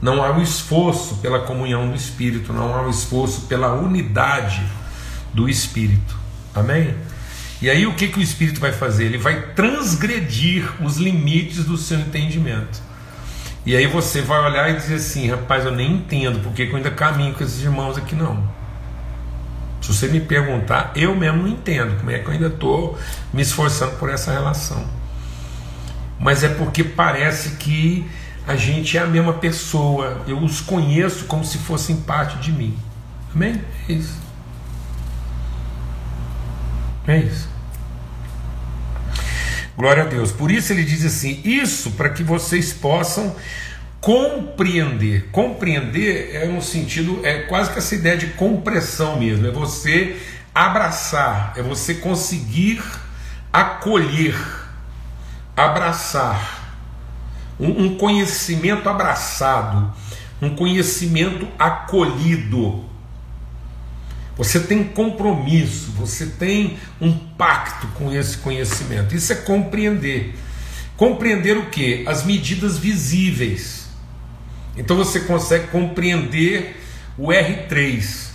Não 0.00 0.22
há 0.22 0.30
um 0.30 0.40
esforço 0.40 1.16
pela 1.16 1.40
comunhão 1.40 1.88
do 1.88 1.96
Espírito, 1.96 2.52
não 2.52 2.74
há 2.76 2.82
um 2.82 2.90
esforço 2.90 3.42
pela 3.42 3.72
unidade 3.72 4.62
do 5.34 5.48
Espírito. 5.48 6.16
Amém? 6.54 6.94
E 7.60 7.68
aí 7.68 7.86
o 7.86 7.94
que, 7.94 8.08
que 8.08 8.18
o 8.18 8.22
Espírito 8.22 8.60
vai 8.60 8.72
fazer? 8.72 9.06
Ele 9.06 9.18
vai 9.18 9.52
transgredir 9.54 10.70
os 10.82 10.96
limites 10.96 11.64
do 11.64 11.76
seu 11.76 11.98
entendimento. 11.98 12.80
E 13.66 13.76
aí 13.76 13.86
você 13.86 14.22
vai 14.22 14.38
olhar 14.40 14.70
e 14.70 14.76
dizer 14.76 14.94
assim, 14.94 15.28
rapaz, 15.28 15.64
eu 15.64 15.72
nem 15.72 15.92
entendo 15.92 16.40
porque 16.40 16.62
eu 16.62 16.76
ainda 16.76 16.90
caminho 16.90 17.34
com 17.34 17.42
esses 17.42 17.62
irmãos 17.62 17.98
aqui 17.98 18.14
não. 18.14 18.48
Se 19.80 19.92
você 19.92 20.08
me 20.08 20.20
perguntar, 20.20 20.92
eu 20.94 21.14
mesmo 21.14 21.42
não 21.42 21.48
entendo 21.48 21.98
como 21.98 22.10
é 22.10 22.18
que 22.18 22.26
eu 22.26 22.32
ainda 22.32 22.46
estou 22.46 22.98
me 23.32 23.42
esforçando 23.42 23.96
por 23.96 24.08
essa 24.08 24.32
relação. 24.32 24.86
Mas 26.18 26.42
é 26.42 26.48
porque 26.48 26.82
parece 26.82 27.56
que 27.56 28.08
a 28.46 28.56
gente 28.56 28.96
é 28.96 29.02
a 29.02 29.06
mesma 29.06 29.34
pessoa, 29.34 30.22
eu 30.26 30.38
os 30.38 30.60
conheço 30.60 31.26
como 31.26 31.44
se 31.44 31.58
fossem 31.58 31.96
parte 31.96 32.38
de 32.38 32.50
mim. 32.50 32.76
Amém? 33.34 33.60
É 33.88 33.92
isso. 33.92 34.27
É 37.08 37.16
isso. 37.16 37.48
Glória 39.74 40.02
a 40.02 40.06
Deus. 40.06 40.30
Por 40.30 40.50
isso 40.50 40.72
ele 40.72 40.84
diz 40.84 41.04
assim: 41.06 41.40
isso 41.42 41.92
para 41.92 42.10
que 42.10 42.22
vocês 42.22 42.72
possam 42.74 43.34
compreender. 43.98 45.30
Compreender 45.32 46.34
é 46.34 46.46
um 46.48 46.60
sentido, 46.60 47.20
é 47.24 47.42
quase 47.42 47.72
que 47.72 47.78
essa 47.78 47.94
ideia 47.94 48.16
de 48.16 48.26
compressão 48.28 49.18
mesmo, 49.18 49.46
é 49.46 49.50
você 49.50 50.16
abraçar, 50.54 51.54
é 51.56 51.62
você 51.62 51.94
conseguir 51.94 52.82
acolher, 53.52 54.36
abraçar. 55.56 56.56
Um, 57.58 57.86
um 57.86 57.96
conhecimento 57.96 58.88
abraçado, 58.88 59.92
um 60.42 60.54
conhecimento 60.54 61.48
acolhido. 61.58 62.84
Você 64.38 64.60
tem 64.60 64.84
compromisso, 64.84 65.90
você 65.90 66.24
tem 66.24 66.78
um 67.00 67.12
pacto 67.12 67.88
com 67.88 68.12
esse 68.12 68.38
conhecimento. 68.38 69.16
Isso 69.16 69.32
é 69.32 69.36
compreender. 69.36 70.32
Compreender 70.96 71.56
o 71.56 71.66
que? 71.66 72.04
As 72.06 72.24
medidas 72.24 72.78
visíveis. 72.78 73.88
Então 74.76 74.96
você 74.96 75.20
consegue 75.20 75.66
compreender 75.66 76.80
o 77.18 77.26
R3. 77.26 78.28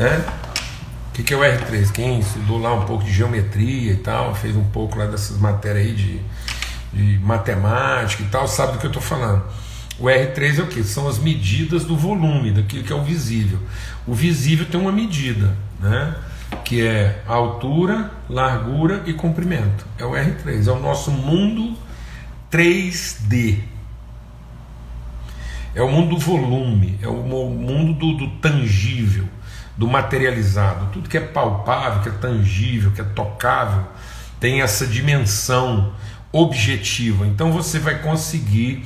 Né? 0.00 0.24
O 1.08 1.12
que, 1.12 1.22
que 1.22 1.32
é 1.32 1.36
o 1.36 1.40
R3? 1.40 1.92
Quem 1.92 2.18
estudou 2.18 2.58
lá 2.58 2.74
um 2.74 2.84
pouco 2.84 3.04
de 3.04 3.12
geometria 3.12 3.92
e 3.92 3.96
tal, 3.98 4.34
fez 4.34 4.56
um 4.56 4.64
pouco 4.64 4.98
lá 4.98 5.06
dessas 5.06 5.38
matérias 5.38 5.86
aí 5.86 5.94
de, 5.94 6.20
de 6.92 7.18
matemática 7.20 8.24
e 8.24 8.26
tal, 8.26 8.48
sabe 8.48 8.72
do 8.72 8.78
que 8.78 8.86
eu 8.86 8.90
estou 8.90 9.02
falando. 9.02 9.44
O 9.98 10.04
R3 10.04 10.58
é 10.58 10.62
o 10.62 10.66
que? 10.66 10.82
São 10.82 11.06
as 11.06 11.18
medidas 11.18 11.84
do 11.84 11.96
volume, 11.96 12.50
daquilo 12.50 12.84
que 12.84 12.92
é 12.92 12.96
o 12.96 13.02
visível. 13.02 13.58
O 14.06 14.14
visível 14.14 14.66
tem 14.66 14.80
uma 14.80 14.92
medida, 14.92 15.56
né? 15.80 16.14
que 16.64 16.86
é 16.86 17.22
altura, 17.26 18.10
largura 18.28 19.02
e 19.06 19.12
comprimento. 19.12 19.86
É 19.98 20.04
o 20.04 20.10
R3, 20.10 20.66
é 20.66 20.70
o 20.70 20.80
nosso 20.80 21.10
mundo 21.10 21.76
3D. 22.50 23.60
É 25.74 25.82
o 25.82 25.90
mundo 25.90 26.16
do 26.16 26.18
volume, 26.18 26.98
é 27.00 27.08
o 27.08 27.22
mundo 27.22 27.94
do, 27.94 28.12
do 28.14 28.28
tangível, 28.38 29.26
do 29.76 29.88
materializado. 29.88 30.88
Tudo 30.92 31.08
que 31.08 31.16
é 31.16 31.20
palpável, 31.20 32.02
que 32.02 32.08
é 32.10 32.12
tangível, 32.12 32.90
que 32.90 33.00
é 33.00 33.04
tocável, 33.04 33.86
tem 34.38 34.60
essa 34.60 34.86
dimensão 34.86 35.94
objetiva. 36.30 37.26
Então 37.26 37.50
você 37.52 37.78
vai 37.78 38.00
conseguir 38.00 38.84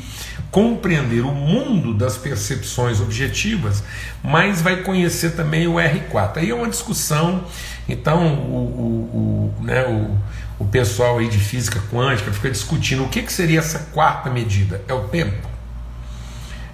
compreender 0.57 1.21
o 1.21 1.33
mundo 1.33 1.93
das 1.93 2.17
percepções 2.17 2.99
objetivas, 2.99 3.85
mas 4.25 4.63
vai 4.63 4.77
conhecer 4.77 5.33
também 5.33 5.67
o 5.67 5.75
R4. 5.75 6.39
Aí 6.39 6.49
é 6.49 6.55
uma 6.55 6.71
discussão, 6.71 7.45
então 7.87 8.27
o, 8.27 8.57
o, 8.57 9.55
o, 9.61 9.63
né, 9.63 9.85
o, 9.85 10.17
o 10.59 10.67
pessoal 10.67 11.19
aí 11.19 11.29
de 11.29 11.39
física 11.39 11.79
quântica 11.93 12.33
fica 12.33 12.51
discutindo 12.51 13.05
o 13.05 13.09
que, 13.11 13.21
que 13.21 13.31
seria 13.31 13.59
essa 13.59 13.81
quarta 13.93 14.31
medida. 14.31 14.81
É 14.89 14.95
o 14.95 15.01
tempo? 15.09 15.47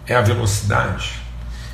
É 0.07 0.14
a 0.14 0.21
velocidade? 0.21 1.14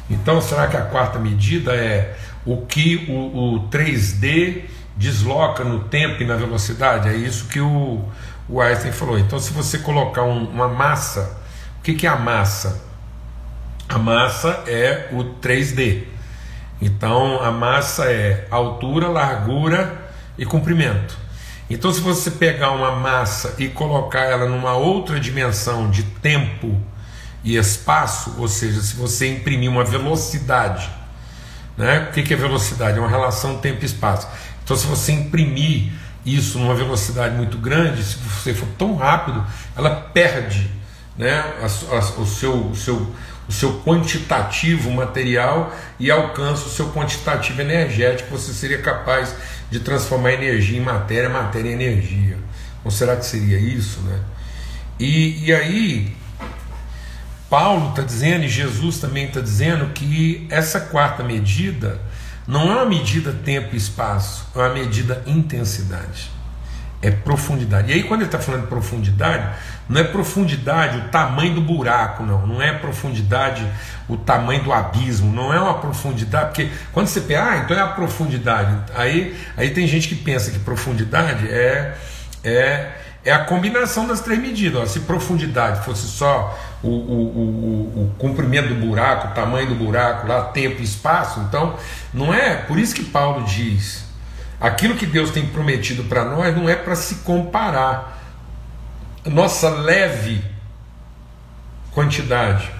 Então 0.09 0.41
será 0.41 0.67
que 0.67 0.79
a 0.79 0.87
quarta 0.87 1.19
medida 1.19 1.75
é 1.75 2.17
o 2.47 2.63
que 2.65 3.05
o, 3.07 3.57
o 3.57 3.69
3D 3.69 4.63
desloca 4.97 5.63
no 5.63 5.81
tempo 5.81 6.23
e 6.23 6.27
na 6.27 6.37
velocidade? 6.37 7.07
É 7.07 7.15
isso 7.15 7.49
que 7.49 7.61
o, 7.61 8.03
o 8.49 8.63
Einstein 8.63 8.93
falou. 8.93 9.19
Então, 9.19 9.39
se 9.39 9.53
você 9.53 9.77
colocar 9.77 10.23
um, 10.23 10.45
uma 10.45 10.69
massa, 10.69 11.37
que, 11.89 11.95
que 11.95 12.07
é 12.07 12.11
a 12.11 12.17
massa? 12.17 12.83
A 13.89 13.97
massa 13.97 14.63
é 14.67 15.09
o 15.11 15.25
3D. 15.41 16.05
Então, 16.83 17.43
a 17.43 17.51
massa 17.51 18.05
é 18.05 18.47
altura, 18.51 19.09
largura 19.09 20.11
e 20.37 20.45
comprimento. 20.45 21.17
Então, 21.71 21.91
se 21.91 22.01
você 22.01 22.31
pegar 22.31 22.73
uma 22.73 22.93
massa 22.93 23.55
e 23.59 23.69
colocar 23.69 24.21
ela 24.21 24.47
numa 24.47 24.75
outra 24.75 25.19
dimensão 25.19 25.91
de 25.91 26.03
tempo 26.03 26.79
e 27.43 27.57
espaço, 27.57 28.35
ou 28.37 28.49
seja, 28.49 28.83
se 28.83 28.95
você 28.95 29.27
imprimir 29.27 29.71
uma 29.71 29.85
velocidade, 29.85 30.91
né? 31.75 32.09
o 32.11 32.13
que 32.13 32.35
é 32.35 32.37
velocidade? 32.37 32.99
É 32.99 33.01
uma 33.01 33.09
relação 33.09 33.57
tempo-espaço. 33.59 34.29
Então, 34.63 34.77
se 34.77 34.87
você 34.87 35.13
imprimir 35.13 35.91
isso 36.25 36.59
numa 36.59 36.75
velocidade 36.75 37.35
muito 37.35 37.57
grande, 37.57 38.03
se 38.03 38.17
você 38.17 38.53
for 38.53 38.69
tão 38.77 38.95
rápido, 38.95 39.43
ela 39.75 39.91
perde 39.91 40.78
né, 41.19 41.41
a, 41.61 41.65
a, 41.65 41.99
o, 42.21 42.27
seu, 42.27 42.55
o, 42.69 42.77
seu, 42.77 43.15
o 43.49 43.53
seu 43.53 43.81
quantitativo 43.81 44.91
material 44.93 45.75
e 45.99 46.11
alcança 46.11 46.67
o 46.67 46.71
seu 46.71 46.93
quantitativo 46.93 47.61
energético. 47.61 48.31
Você 48.31 48.53
seria 48.53 48.81
capaz 48.81 49.35
de 49.69 49.81
transformar 49.81 50.33
energia 50.33 50.79
em 50.79 50.83
matéria, 50.83 51.29
matéria 51.29 51.71
em 51.71 51.73
energia. 51.73 52.39
Ou 52.85 52.91
será 52.91 53.17
que 53.17 53.27
seria 53.27 53.59
isso? 53.59 54.01
Né? 54.03 54.21
E, 55.01 55.47
e 55.47 55.53
aí, 55.53 56.17
Paulo 57.51 57.91
está 57.91 58.03
dizendo, 58.03 58.45
e 58.45 58.49
Jesus 58.49 58.99
também 58.99 59.27
está 59.27 59.41
dizendo, 59.41 59.93
que 59.93 60.47
essa 60.49 60.81
quarta 60.81 61.25
medida 61.25 62.01
não 62.47 62.71
é 62.71 62.77
uma 62.77 62.87
medida 62.87 63.33
tempo 63.33 63.75
e 63.75 63.77
espaço, 63.77 64.47
é 64.55 64.59
uma 64.59 64.73
medida 64.73 65.23
intensidade. 65.27 66.31
É 67.01 67.11
profundidade. 67.11 67.91
E 67.91 67.95
aí, 67.95 68.03
quando 68.03 68.23
ele 68.23 68.29
está 68.29 68.41
falando 68.41 68.63
de 68.63 68.67
profundidade, 68.67 69.57
não 69.89 70.01
é 70.01 70.05
profundidade 70.05 70.99
o 70.99 71.09
tamanho 71.09 71.55
do 71.55 71.61
buraco, 71.61 72.25
não. 72.25 72.47
Não 72.47 72.61
é 72.61 72.73
profundidade 72.73 73.65
o 74.09 74.17
tamanho 74.17 74.65
do 74.65 74.73
abismo. 74.73 75.33
Não 75.33 75.55
é 75.55 75.61
uma 75.61 75.75
profundidade, 75.75 76.47
porque 76.47 76.71
quando 76.93 77.07
você 77.07 77.21
pensa, 77.21 77.45
ah, 77.45 77.57
então 77.59 77.77
é 77.77 77.81
a 77.81 77.87
profundidade. 77.87 78.77
Aí, 78.97 79.37
aí 79.57 79.71
tem 79.71 79.87
gente 79.87 80.09
que 80.09 80.17
pensa 80.17 80.51
que 80.51 80.59
profundidade 80.59 81.47
é, 81.49 81.97
é 82.43 82.93
é 83.25 83.33
a 83.33 83.45
combinação 83.45 84.07
das 84.07 84.21
três 84.21 84.41
medidas. 84.41 84.81
Ó. 84.81 84.87
Se 84.87 85.01
profundidade 85.01 85.85
fosse 85.85 86.07
só 86.07 86.59
o, 86.83 86.89
o, 86.89 86.91
o, 86.91 88.03
o, 88.03 88.15
comprimento 88.19 88.69
do 88.69 88.87
buraco, 88.87 89.29
o 89.29 89.31
tamanho 89.33 89.69
do 89.69 89.75
buraco, 89.75 90.27
lá, 90.27 90.45
tempo 90.45 90.81
e 90.81 90.85
espaço, 90.85 91.41
então 91.41 91.77
não 92.13 92.33
é. 92.33 92.57
Por 92.57 92.79
isso 92.79 92.95
que 92.95 93.05
Paulo 93.05 93.45
diz: 93.45 94.05
aquilo 94.61 94.97
que 94.97 95.07
Deus 95.07 95.31
tem 95.31 95.47
prometido 95.47 96.05
para 96.05 96.25
nós 96.25 96.57
não 96.57 96.69
é 96.69 96.75
para 96.75 96.97
se 96.97 97.17
comparar. 97.17 98.17
Nossa 99.25 99.69
leve 99.69 100.43
quantidade 101.93 102.71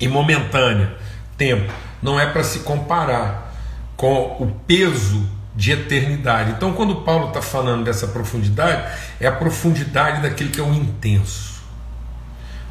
e 0.00 0.08
momentânea 0.08 0.96
tempo 1.36 1.72
não 2.02 2.18
é 2.18 2.26
para 2.26 2.44
se 2.44 2.60
comparar 2.60 3.54
com 3.96 4.36
o 4.40 4.46
peso 4.66 5.28
de 5.54 5.72
eternidade. 5.72 6.52
Então, 6.52 6.72
quando 6.72 7.02
Paulo 7.02 7.28
está 7.28 7.42
falando 7.42 7.84
dessa 7.84 8.06
profundidade, 8.06 8.96
é 9.18 9.26
a 9.26 9.32
profundidade 9.32 10.22
daquilo 10.22 10.50
que 10.50 10.60
é 10.60 10.62
o 10.62 10.72
intenso, 10.72 11.62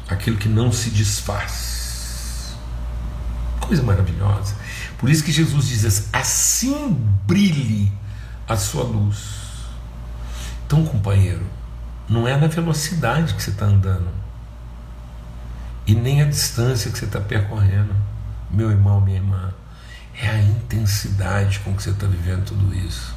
aquilo 0.08 0.38
que 0.38 0.48
não 0.48 0.72
se 0.72 0.88
desfaz. 0.90 1.87
Coisa 3.68 3.82
maravilhosa. 3.82 4.56
Por 4.96 5.10
isso 5.10 5.22
que 5.22 5.30
Jesus 5.30 5.68
diz 5.68 6.02
assim: 6.10 6.90
brilhe 7.26 7.92
a 8.48 8.56
sua 8.56 8.82
luz. 8.82 9.36
Então, 10.66 10.84
companheiro, 10.86 11.46
não 12.08 12.26
é 12.26 12.34
na 12.34 12.46
velocidade 12.46 13.34
que 13.34 13.42
você 13.42 13.50
está 13.50 13.66
andando, 13.66 14.08
e 15.86 15.94
nem 15.94 16.22
a 16.22 16.24
distância 16.24 16.90
que 16.90 16.98
você 16.98 17.04
está 17.04 17.20
percorrendo, 17.20 17.94
meu 18.50 18.70
irmão, 18.70 19.00
minha 19.00 19.18
irmã 19.18 19.52
é 20.14 20.28
a 20.28 20.40
intensidade 20.40 21.60
com 21.60 21.74
que 21.74 21.82
você 21.82 21.90
está 21.90 22.06
vivendo 22.06 22.46
tudo 22.46 22.74
isso. 22.74 23.14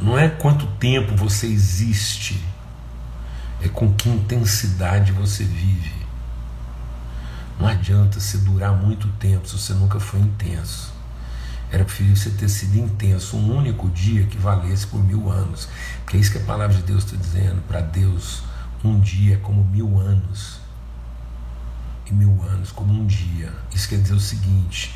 Não 0.00 0.16
é 0.16 0.28
quanto 0.28 0.66
tempo 0.78 1.16
você 1.16 1.48
existe, 1.48 2.40
é 3.60 3.68
com 3.68 3.92
que 3.92 4.08
intensidade 4.08 5.10
você 5.10 5.42
vive. 5.42 5.95
Não 7.58 7.66
adianta 7.66 8.20
se 8.20 8.38
durar 8.38 8.74
muito 8.74 9.08
tempo 9.18 9.48
se 9.48 9.58
você 9.58 9.72
nunca 9.72 9.98
foi 9.98 10.20
intenso. 10.20 10.92
Era 11.70 11.84
preferível 11.84 12.16
você 12.16 12.30
ter 12.30 12.48
sido 12.48 12.78
intenso 12.78 13.36
um 13.36 13.56
único 13.56 13.88
dia 13.90 14.24
que 14.24 14.36
valesse 14.36 14.86
por 14.86 15.02
mil 15.02 15.30
anos. 15.30 15.68
Porque 16.04 16.16
é 16.16 16.20
isso 16.20 16.32
que 16.32 16.38
a 16.38 16.42
palavra 16.42 16.76
de 16.76 16.82
Deus 16.82 17.04
está 17.04 17.16
dizendo. 17.16 17.62
Para 17.66 17.80
Deus, 17.80 18.42
um 18.84 19.00
dia 19.00 19.34
é 19.34 19.38
como 19.38 19.64
mil 19.64 19.98
anos 19.98 20.60
e 22.06 22.12
mil 22.12 22.40
anos 22.42 22.70
como 22.70 22.92
um 22.92 23.06
dia. 23.06 23.52
Isso 23.74 23.88
quer 23.88 24.00
dizer 24.00 24.14
o 24.14 24.20
seguinte: 24.20 24.94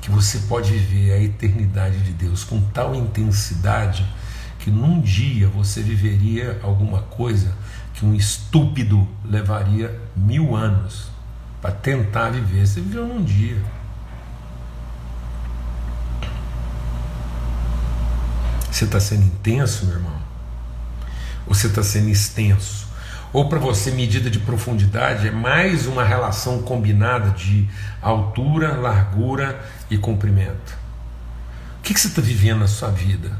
que 0.00 0.10
você 0.10 0.38
pode 0.40 0.72
viver 0.72 1.12
a 1.12 1.22
eternidade 1.22 1.98
de 2.00 2.12
Deus 2.12 2.42
com 2.44 2.60
tal 2.60 2.94
intensidade 2.94 4.04
que 4.58 4.70
num 4.70 5.00
dia 5.00 5.48
você 5.48 5.82
viveria 5.82 6.60
alguma 6.62 7.02
coisa 7.02 7.52
que 7.94 8.04
um 8.04 8.14
estúpido 8.14 9.08
levaria 9.24 10.00
mil 10.14 10.54
anos 10.54 11.11
para 11.62 11.70
tentar 11.70 12.30
viver. 12.30 12.66
Você 12.66 12.80
viveu 12.80 13.06
num 13.06 13.24
dia. 13.24 13.62
Você 18.70 18.84
está 18.84 19.00
sendo 19.00 19.22
intenso, 19.22 19.86
meu 19.86 19.94
irmão? 19.94 20.20
Ou 21.46 21.54
você 21.54 21.68
está 21.68 21.82
sendo 21.82 22.10
extenso? 22.10 22.82
ou 23.32 23.48
para 23.48 23.58
você 23.58 23.90
medida 23.90 24.28
de 24.28 24.38
profundidade 24.38 25.26
é 25.26 25.30
mais 25.30 25.86
uma 25.86 26.04
relação 26.04 26.60
combinada 26.62 27.30
de 27.30 27.66
altura, 28.02 28.74
largura 28.74 29.58
e 29.90 29.96
comprimento. 29.96 30.76
O 31.78 31.82
que, 31.82 31.94
que 31.94 32.00
você 32.00 32.08
está 32.08 32.20
vivendo 32.20 32.60
na 32.60 32.68
sua 32.68 32.90
vida? 32.90 33.32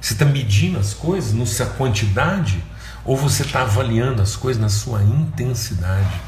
Você 0.00 0.12
está 0.12 0.24
medindo 0.24 0.78
as 0.78 0.92
coisas 0.92 1.32
na 1.32 1.46
sua 1.46 1.66
quantidade 1.66 2.62
ou 3.04 3.16
você 3.16 3.42
está 3.42 3.62
avaliando 3.62 4.20
as 4.20 4.36
coisas 4.36 4.60
na 4.60 4.68
sua 4.68 5.02
intensidade? 5.02 6.20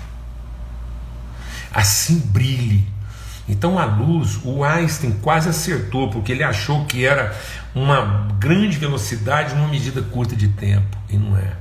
Assim 1.74 2.18
brilhe. 2.18 2.86
Então 3.48 3.78
a 3.78 3.84
luz, 3.84 4.38
o 4.42 4.64
Einstein 4.64 5.12
quase 5.20 5.48
acertou, 5.48 6.10
porque 6.10 6.32
ele 6.32 6.42
achou 6.42 6.86
que 6.86 7.04
era 7.04 7.36
uma 7.74 8.28
grande 8.38 8.78
velocidade 8.78 9.54
numa 9.54 9.68
medida 9.68 10.00
curta 10.00 10.34
de 10.34 10.48
tempo, 10.48 10.96
e 11.10 11.18
não 11.18 11.36
é. 11.36 11.52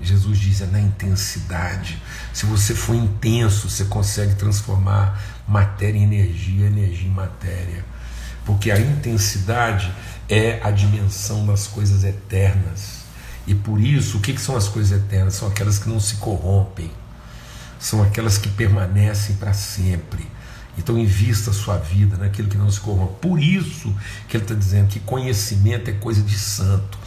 Jesus 0.00 0.38
diz: 0.38 0.60
é 0.60 0.66
na 0.66 0.80
intensidade. 0.80 2.00
Se 2.32 2.46
você 2.46 2.74
for 2.74 2.94
intenso, 2.94 3.68
você 3.68 3.84
consegue 3.86 4.34
transformar 4.34 5.20
matéria 5.48 5.98
em 5.98 6.04
energia, 6.04 6.66
energia 6.66 7.08
em 7.08 7.12
matéria. 7.12 7.84
Porque 8.44 8.70
a 8.70 8.78
intensidade 8.78 9.92
é 10.28 10.60
a 10.62 10.70
dimensão 10.70 11.46
das 11.46 11.66
coisas 11.66 12.04
eternas. 12.04 13.04
E 13.46 13.54
por 13.54 13.80
isso, 13.80 14.18
o 14.18 14.20
que, 14.20 14.32
que 14.32 14.40
são 14.40 14.56
as 14.56 14.68
coisas 14.68 14.98
eternas? 14.98 15.34
São 15.34 15.48
aquelas 15.48 15.78
que 15.78 15.88
não 15.88 16.00
se 16.00 16.16
corrompem, 16.16 16.90
são 17.86 18.02
aquelas 18.02 18.36
que 18.36 18.48
permanecem 18.48 19.36
para 19.36 19.52
sempre. 19.52 20.26
Então 20.76 20.98
invista 20.98 21.50
a 21.50 21.54
sua 21.54 21.78
vida 21.78 22.16
naquilo 22.16 22.48
que 22.48 22.58
não 22.58 22.68
se 22.68 22.80
corrompe. 22.80 23.20
Por 23.20 23.40
isso 23.40 23.94
que 24.28 24.36
ele 24.36 24.42
está 24.42 24.56
dizendo 24.56 24.88
que 24.88 24.98
conhecimento 24.98 25.88
é 25.88 25.92
coisa 25.92 26.20
de 26.20 26.36
santo. 26.36 26.98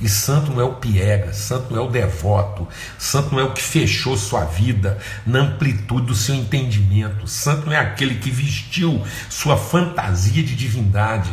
E 0.00 0.08
santo 0.08 0.52
não 0.52 0.60
é 0.60 0.64
o 0.64 0.76
piega, 0.76 1.32
santo 1.32 1.74
não 1.74 1.82
é 1.82 1.84
o 1.84 1.90
devoto, 1.90 2.68
santo 2.96 3.32
não 3.32 3.40
é 3.40 3.42
o 3.42 3.52
que 3.52 3.60
fechou 3.60 4.16
sua 4.16 4.44
vida 4.44 4.98
na 5.26 5.40
amplitude 5.40 6.06
do 6.06 6.14
seu 6.14 6.36
entendimento. 6.36 7.26
Santo 7.26 7.66
não 7.66 7.72
é 7.72 7.78
aquele 7.80 8.14
que 8.14 8.30
vestiu 8.30 9.04
sua 9.28 9.56
fantasia 9.56 10.42
de 10.44 10.54
divindade. 10.54 11.32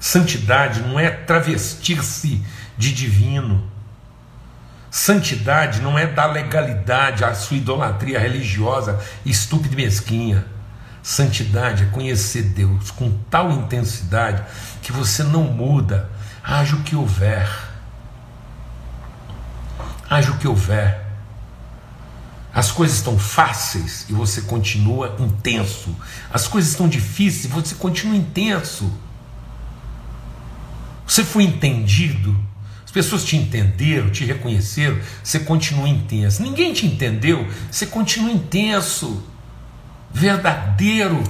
Santidade 0.00 0.80
não 0.80 0.98
é 0.98 1.08
travestir-se 1.08 2.42
de 2.76 2.92
divino. 2.92 3.75
Santidade 4.96 5.82
não 5.82 5.98
é 5.98 6.06
dar 6.06 6.24
legalidade 6.24 7.22
à 7.22 7.34
sua 7.34 7.58
idolatria 7.58 8.18
religiosa 8.18 8.98
estúpida 9.26 9.74
e 9.74 9.76
mesquinha. 9.76 10.46
Santidade 11.02 11.82
é 11.82 11.86
conhecer 11.88 12.44
Deus 12.44 12.92
com 12.92 13.12
tal 13.28 13.52
intensidade 13.52 14.42
que 14.80 14.92
você 14.92 15.22
não 15.22 15.42
muda, 15.42 16.08
haja 16.42 16.76
o 16.76 16.82
que 16.82 16.96
houver. 16.96 17.46
Haja 20.08 20.32
o 20.32 20.38
que 20.38 20.48
houver. 20.48 21.04
As 22.50 22.72
coisas 22.72 22.96
estão 22.96 23.18
fáceis 23.18 24.06
e 24.08 24.14
você 24.14 24.40
continua 24.40 25.14
intenso. 25.18 25.94
As 26.32 26.48
coisas 26.48 26.70
estão 26.70 26.88
difíceis 26.88 27.44
e 27.44 27.48
você 27.48 27.74
continua 27.74 28.16
intenso. 28.16 28.90
Você 31.06 31.22
foi 31.22 31.42
entendido 31.44 32.45
pessoas 32.96 33.26
te 33.26 33.36
entenderam, 33.36 34.08
te 34.08 34.24
reconheceram, 34.24 34.98
você 35.22 35.40
continua 35.40 35.86
intenso. 35.86 36.42
Ninguém 36.42 36.72
te 36.72 36.86
entendeu, 36.86 37.46
você 37.70 37.84
continua 37.84 38.30
intenso, 38.30 39.22
verdadeiro, 40.10 41.22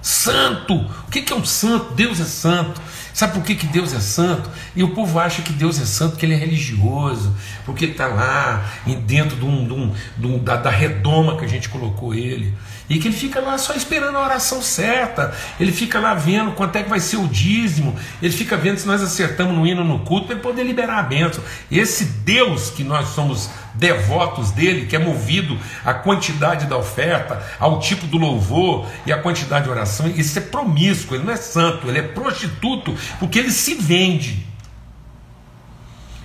santo. 0.00 0.76
O 0.76 1.10
que 1.10 1.32
é 1.32 1.34
um 1.34 1.44
santo? 1.44 1.92
Deus 1.94 2.20
é 2.20 2.24
santo. 2.24 2.80
Sabe 3.12 3.34
por 3.34 3.42
que, 3.42 3.54
que 3.54 3.66
Deus 3.66 3.92
é 3.92 4.00
santo? 4.00 4.48
E 4.74 4.82
o 4.82 4.90
povo 4.90 5.18
acha 5.18 5.42
que 5.42 5.52
Deus 5.52 5.80
é 5.80 5.84
santo 5.84 6.12
porque 6.12 6.24
ele 6.24 6.34
é 6.34 6.38
religioso, 6.38 7.34
porque 7.64 7.86
está 7.86 8.06
lá 8.06 8.64
dentro 9.06 9.36
de 9.36 9.44
um, 9.44 9.66
de 9.66 9.72
um, 9.72 9.94
de 10.16 10.26
um 10.26 10.38
da, 10.38 10.56
da 10.56 10.70
redoma 10.70 11.36
que 11.36 11.44
a 11.44 11.48
gente 11.48 11.68
colocou 11.68 12.14
ele. 12.14 12.54
E 12.88 12.98
que 12.98 13.08
ele 13.08 13.16
fica 13.16 13.40
lá 13.40 13.56
só 13.58 13.74
esperando 13.74 14.16
a 14.16 14.22
oração 14.22 14.60
certa, 14.60 15.34
ele 15.60 15.72
fica 15.72 15.98
lá 15.98 16.14
vendo 16.14 16.52
quanto 16.52 16.76
é 16.76 16.82
que 16.82 16.90
vai 16.90 17.00
ser 17.00 17.16
o 17.16 17.28
dízimo, 17.28 17.94
ele 18.20 18.32
fica 18.32 18.56
vendo 18.56 18.78
se 18.78 18.86
nós 18.86 19.02
acertamos 19.02 19.54
no 19.54 19.66
hino 19.66 19.84
no 19.84 20.00
culto 20.00 20.26
para 20.26 20.36
poder 20.36 20.64
liberar 20.64 20.98
a 20.98 21.02
bênção. 21.02 21.42
Esse 21.70 22.04
Deus 22.04 22.70
que 22.70 22.82
nós 22.82 23.08
somos 23.08 23.50
devotos 23.74 24.50
dele, 24.50 24.86
que 24.86 24.96
é 24.96 24.98
movido 24.98 25.58
à 25.84 25.94
quantidade 25.94 26.66
da 26.66 26.76
oferta, 26.76 27.42
ao 27.58 27.78
tipo 27.80 28.06
do 28.06 28.18
louvor 28.18 28.86
e 29.06 29.12
à 29.12 29.18
quantidade 29.18 29.64
de 29.64 29.70
oração, 29.70 30.06
isso 30.08 30.38
é 30.38 30.42
promíscuo, 30.42 31.16
ele 31.16 31.24
não 31.24 31.32
é 31.32 31.36
santo, 31.36 31.88
ele 31.88 31.98
é 31.98 32.02
prostituto, 32.02 32.94
porque 33.18 33.38
ele 33.38 33.50
se 33.50 33.74
vende. 33.74 34.46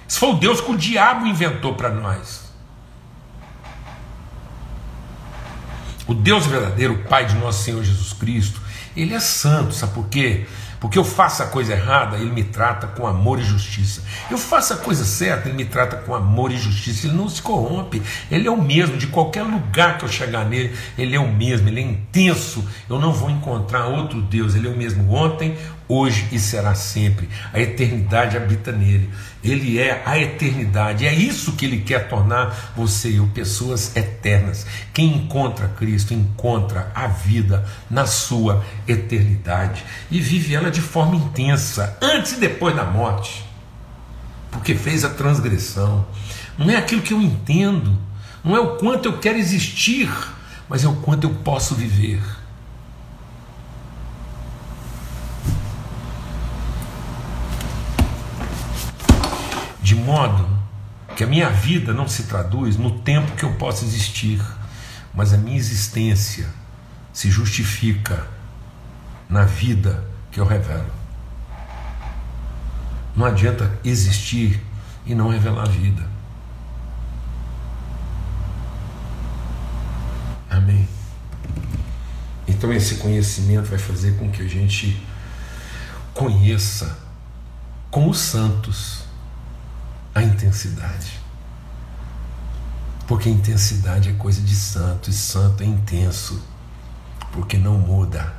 Esse 0.08 0.20
foi 0.20 0.30
o 0.30 0.34
Deus 0.34 0.62
que 0.62 0.72
o 0.72 0.78
diabo 0.78 1.26
inventou 1.26 1.76
para 1.76 1.90
nós. 1.90 2.48
O 6.08 6.14
Deus 6.14 6.48
verdadeiro, 6.48 6.94
o 6.94 7.04
Pai 7.04 7.26
de 7.26 7.36
nosso 7.36 7.64
Senhor 7.64 7.84
Jesus 7.84 8.14
Cristo, 8.14 8.62
ele 8.96 9.14
é 9.14 9.20
santo, 9.20 9.74
sabe 9.74 9.94
por 9.94 10.08
quê? 10.08 10.48
Porque 10.80 10.98
eu 10.98 11.04
faço 11.04 11.44
a 11.44 11.48
coisa 11.48 11.74
errada, 11.74 12.18
ele 12.18 12.32
me 12.32 12.44
trata 12.44 12.88
com 12.88 13.08
amor 13.08 13.40
e 13.40 13.44
justiça. 13.44 14.04
Eu 14.30 14.38
faço 14.38 14.74
a 14.74 14.78
coisa 14.78 15.04
certa, 15.04 15.48
ele 15.48 15.58
me 15.58 15.66
trata 15.66 15.98
com 15.98 16.14
amor 16.14 16.52
e 16.52 16.58
justiça. 16.58 17.08
Ele 17.08 17.16
não 17.16 17.28
se 17.28 17.42
corrompe, 17.42 18.02
ele 18.30 18.48
é 18.48 18.52
o 18.52 18.62
mesmo. 18.62 18.98
De 18.98 19.08
qualquer 19.08 19.44
lugar 19.44 19.98
que 19.98 20.06
eu 20.06 20.10
chegar 20.10 20.46
nele, 20.46 20.76
ele 20.98 21.16
é 21.16 21.20
o 21.20 21.32
mesmo, 21.32 21.68
ele 21.68 21.80
é 21.80 21.84
intenso. 21.84 22.64
Eu 22.90 23.00
não 23.00 23.12
vou 23.12 23.30
encontrar 23.30 23.86
outro 23.86 24.22
Deus, 24.22 24.56
ele 24.56 24.68
é 24.68 24.72
o 24.72 24.78
mesmo 24.78 25.14
ontem, 25.14 25.58
hoje 25.88 26.28
e 26.32 26.40
será 26.40 26.76
sempre. 26.76 27.30
A 27.54 27.60
eternidade 27.60 28.36
habita 28.36 28.72
nele. 28.72 29.10
Ele 29.44 29.80
é 29.80 30.02
a 30.06 30.18
eternidade. 30.20 31.06
É 31.06 31.14
isso 31.14 31.54
que 31.54 31.66
ele 31.66 31.82
quer 31.82 32.10
tornar 32.10 32.74
você 32.76 33.10
e 33.10 33.18
eu 33.18 33.28
pessoas 33.28 33.96
eternas. 33.96 34.66
Quem 34.94 35.16
encontra 35.16 35.68
Cristo 35.70 36.14
encontra 36.14 36.92
a 36.94 37.08
vida 37.08 37.66
na 37.90 38.06
sua 38.06 38.66
eternidade 38.88 39.84
e 40.12 40.20
vive 40.20 40.56
ela 40.56 40.70
de 40.70 40.82
forma 40.82 41.16
intensa, 41.16 41.98
antes 42.02 42.34
e 42.34 42.40
depois 42.40 42.76
da 42.76 42.84
morte. 42.84 43.46
Porque 44.52 44.76
fez 44.76 45.06
a 45.06 45.10
transgressão. 45.10 46.06
Não 46.58 46.70
é 46.70 46.76
aquilo 46.76 47.02
que 47.02 47.14
eu 47.14 47.22
entendo, 47.22 47.98
não 48.44 48.56
é 48.56 48.60
o 48.60 48.78
quanto 48.78 49.06
eu 49.06 49.20
quero 49.20 49.38
existir, 49.38 50.10
mas 50.68 50.84
é 50.84 50.88
o 50.88 50.96
quanto 50.96 51.26
eu 51.26 51.34
posso 51.36 51.76
viver. 51.76 52.20
de 59.88 59.96
modo 60.08 60.48
que 61.18 61.24
a 61.26 61.28
minha 61.28 61.50
vida 61.50 61.94
não 61.94 62.08
se 62.08 62.24
traduz 62.24 62.78
no 62.78 63.00
tempo 63.00 63.36
que 63.36 63.44
eu 63.44 63.54
posso 63.56 63.84
existir, 63.84 64.42
mas 65.14 65.34
a 65.34 65.38
minha 65.38 65.58
existência 65.58 66.48
se 67.12 67.30
justifica 67.30 68.26
na 69.28 69.44
vida 69.44 70.08
que 70.32 70.40
eu 70.40 70.46
revelo. 70.46 70.90
Não 73.14 73.26
adianta 73.26 73.70
existir 73.84 74.64
e 75.06 75.14
não 75.14 75.28
revelar 75.28 75.64
a 75.64 75.70
vida. 75.70 76.08
Amém. 80.50 80.88
Então 82.48 82.72
esse 82.72 82.96
conhecimento 82.96 83.66
vai 83.66 83.80
fazer 83.80 84.18
com 84.18 84.32
que 84.32 84.42
a 84.42 84.48
gente 84.48 85.06
conheça 86.14 86.98
como 87.92 88.12
os 88.12 88.20
santos 88.20 89.07
a 90.18 90.24
intensidade. 90.24 91.20
Porque 93.08 93.30
intensidade 93.30 94.10
é 94.10 94.14
coisa 94.14 94.42
de 94.42 94.56
santo, 94.56 95.10
e 95.10 95.14
santo 95.14 95.64
é 95.64 95.66
intenso, 95.66 96.44
porque 97.32 97.58
não 97.58 97.78
muda. 97.78 98.34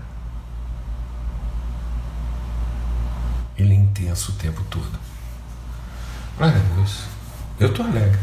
Ele 3.56 3.72
é 3.72 3.76
intenso 3.76 4.32
o 4.32 4.34
tempo 4.34 4.62
todo. 4.64 4.98
Glória 6.36 6.56
a 6.56 6.74
Deus. 6.74 7.04
Eu 7.58 7.70
estou 7.70 7.86
alegre. 7.86 8.20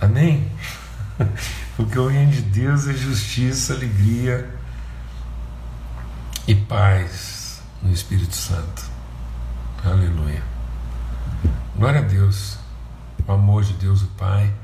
Amém? 0.00 0.48
Porque 1.76 1.98
o 1.98 2.06
reino 2.06 2.30
de 2.30 2.42
Deus 2.42 2.86
é 2.86 2.92
justiça, 2.92 3.74
alegria 3.74 4.54
e 6.46 6.54
paz 6.54 7.60
no 7.82 7.92
Espírito 7.92 8.36
Santo. 8.36 8.84
Aleluia. 9.84 10.51
Glória 11.82 11.98
a 11.98 12.04
Deus, 12.04 12.58
o 13.26 13.32
amor 13.32 13.64
de 13.64 13.72
Deus 13.72 14.02
o 14.02 14.06
Pai, 14.06 14.54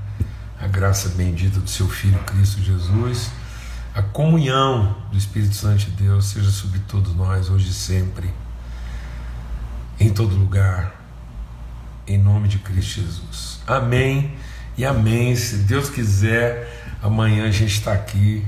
a 0.56 0.68
graça 0.68 1.08
bendita 1.08 1.58
do 1.58 1.68
seu 1.68 1.88
Filho 1.88 2.16
Cristo 2.20 2.62
Jesus, 2.62 3.32
a 3.92 4.00
comunhão 4.00 4.96
do 5.10 5.18
Espírito 5.18 5.56
Santo 5.56 5.86
de 5.86 5.90
Deus 6.04 6.26
seja 6.26 6.48
sobre 6.52 6.78
todos 6.78 7.16
nós, 7.16 7.50
hoje 7.50 7.70
e 7.70 7.72
sempre, 7.72 8.32
em 9.98 10.10
todo 10.10 10.36
lugar, 10.36 10.94
em 12.06 12.16
nome 12.16 12.46
de 12.46 12.60
Cristo 12.60 13.00
Jesus. 13.00 13.58
Amém 13.66 14.36
e 14.76 14.84
amém. 14.84 15.34
Se 15.34 15.56
Deus 15.56 15.90
quiser, 15.90 16.96
amanhã 17.02 17.48
a 17.48 17.50
gente 17.50 17.72
está 17.72 17.94
aqui 17.94 18.46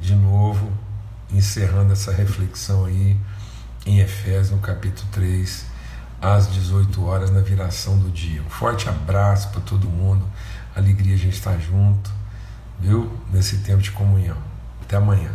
de 0.00 0.14
novo, 0.14 0.72
encerrando 1.30 1.92
essa 1.92 2.10
reflexão 2.10 2.86
aí 2.86 3.18
em 3.84 3.98
Efésios, 3.98 4.50
no 4.50 4.60
capítulo 4.60 5.06
3 5.12 5.71
às 6.22 6.50
18 6.52 7.04
horas 7.04 7.30
na 7.30 7.40
viração 7.40 7.98
do 7.98 8.08
dia. 8.08 8.40
Um 8.42 8.48
forte 8.48 8.88
abraço 8.88 9.48
para 9.48 9.60
todo 9.60 9.88
mundo. 9.88 10.24
Alegria 10.74 11.14
a 11.14 11.18
gente 11.18 11.34
estar 11.34 11.58
junto, 11.58 12.10
viu? 12.78 13.12
Nesse 13.32 13.58
tempo 13.58 13.82
de 13.82 13.90
comunhão. 13.90 14.36
Até 14.80 14.96
amanhã. 14.96 15.32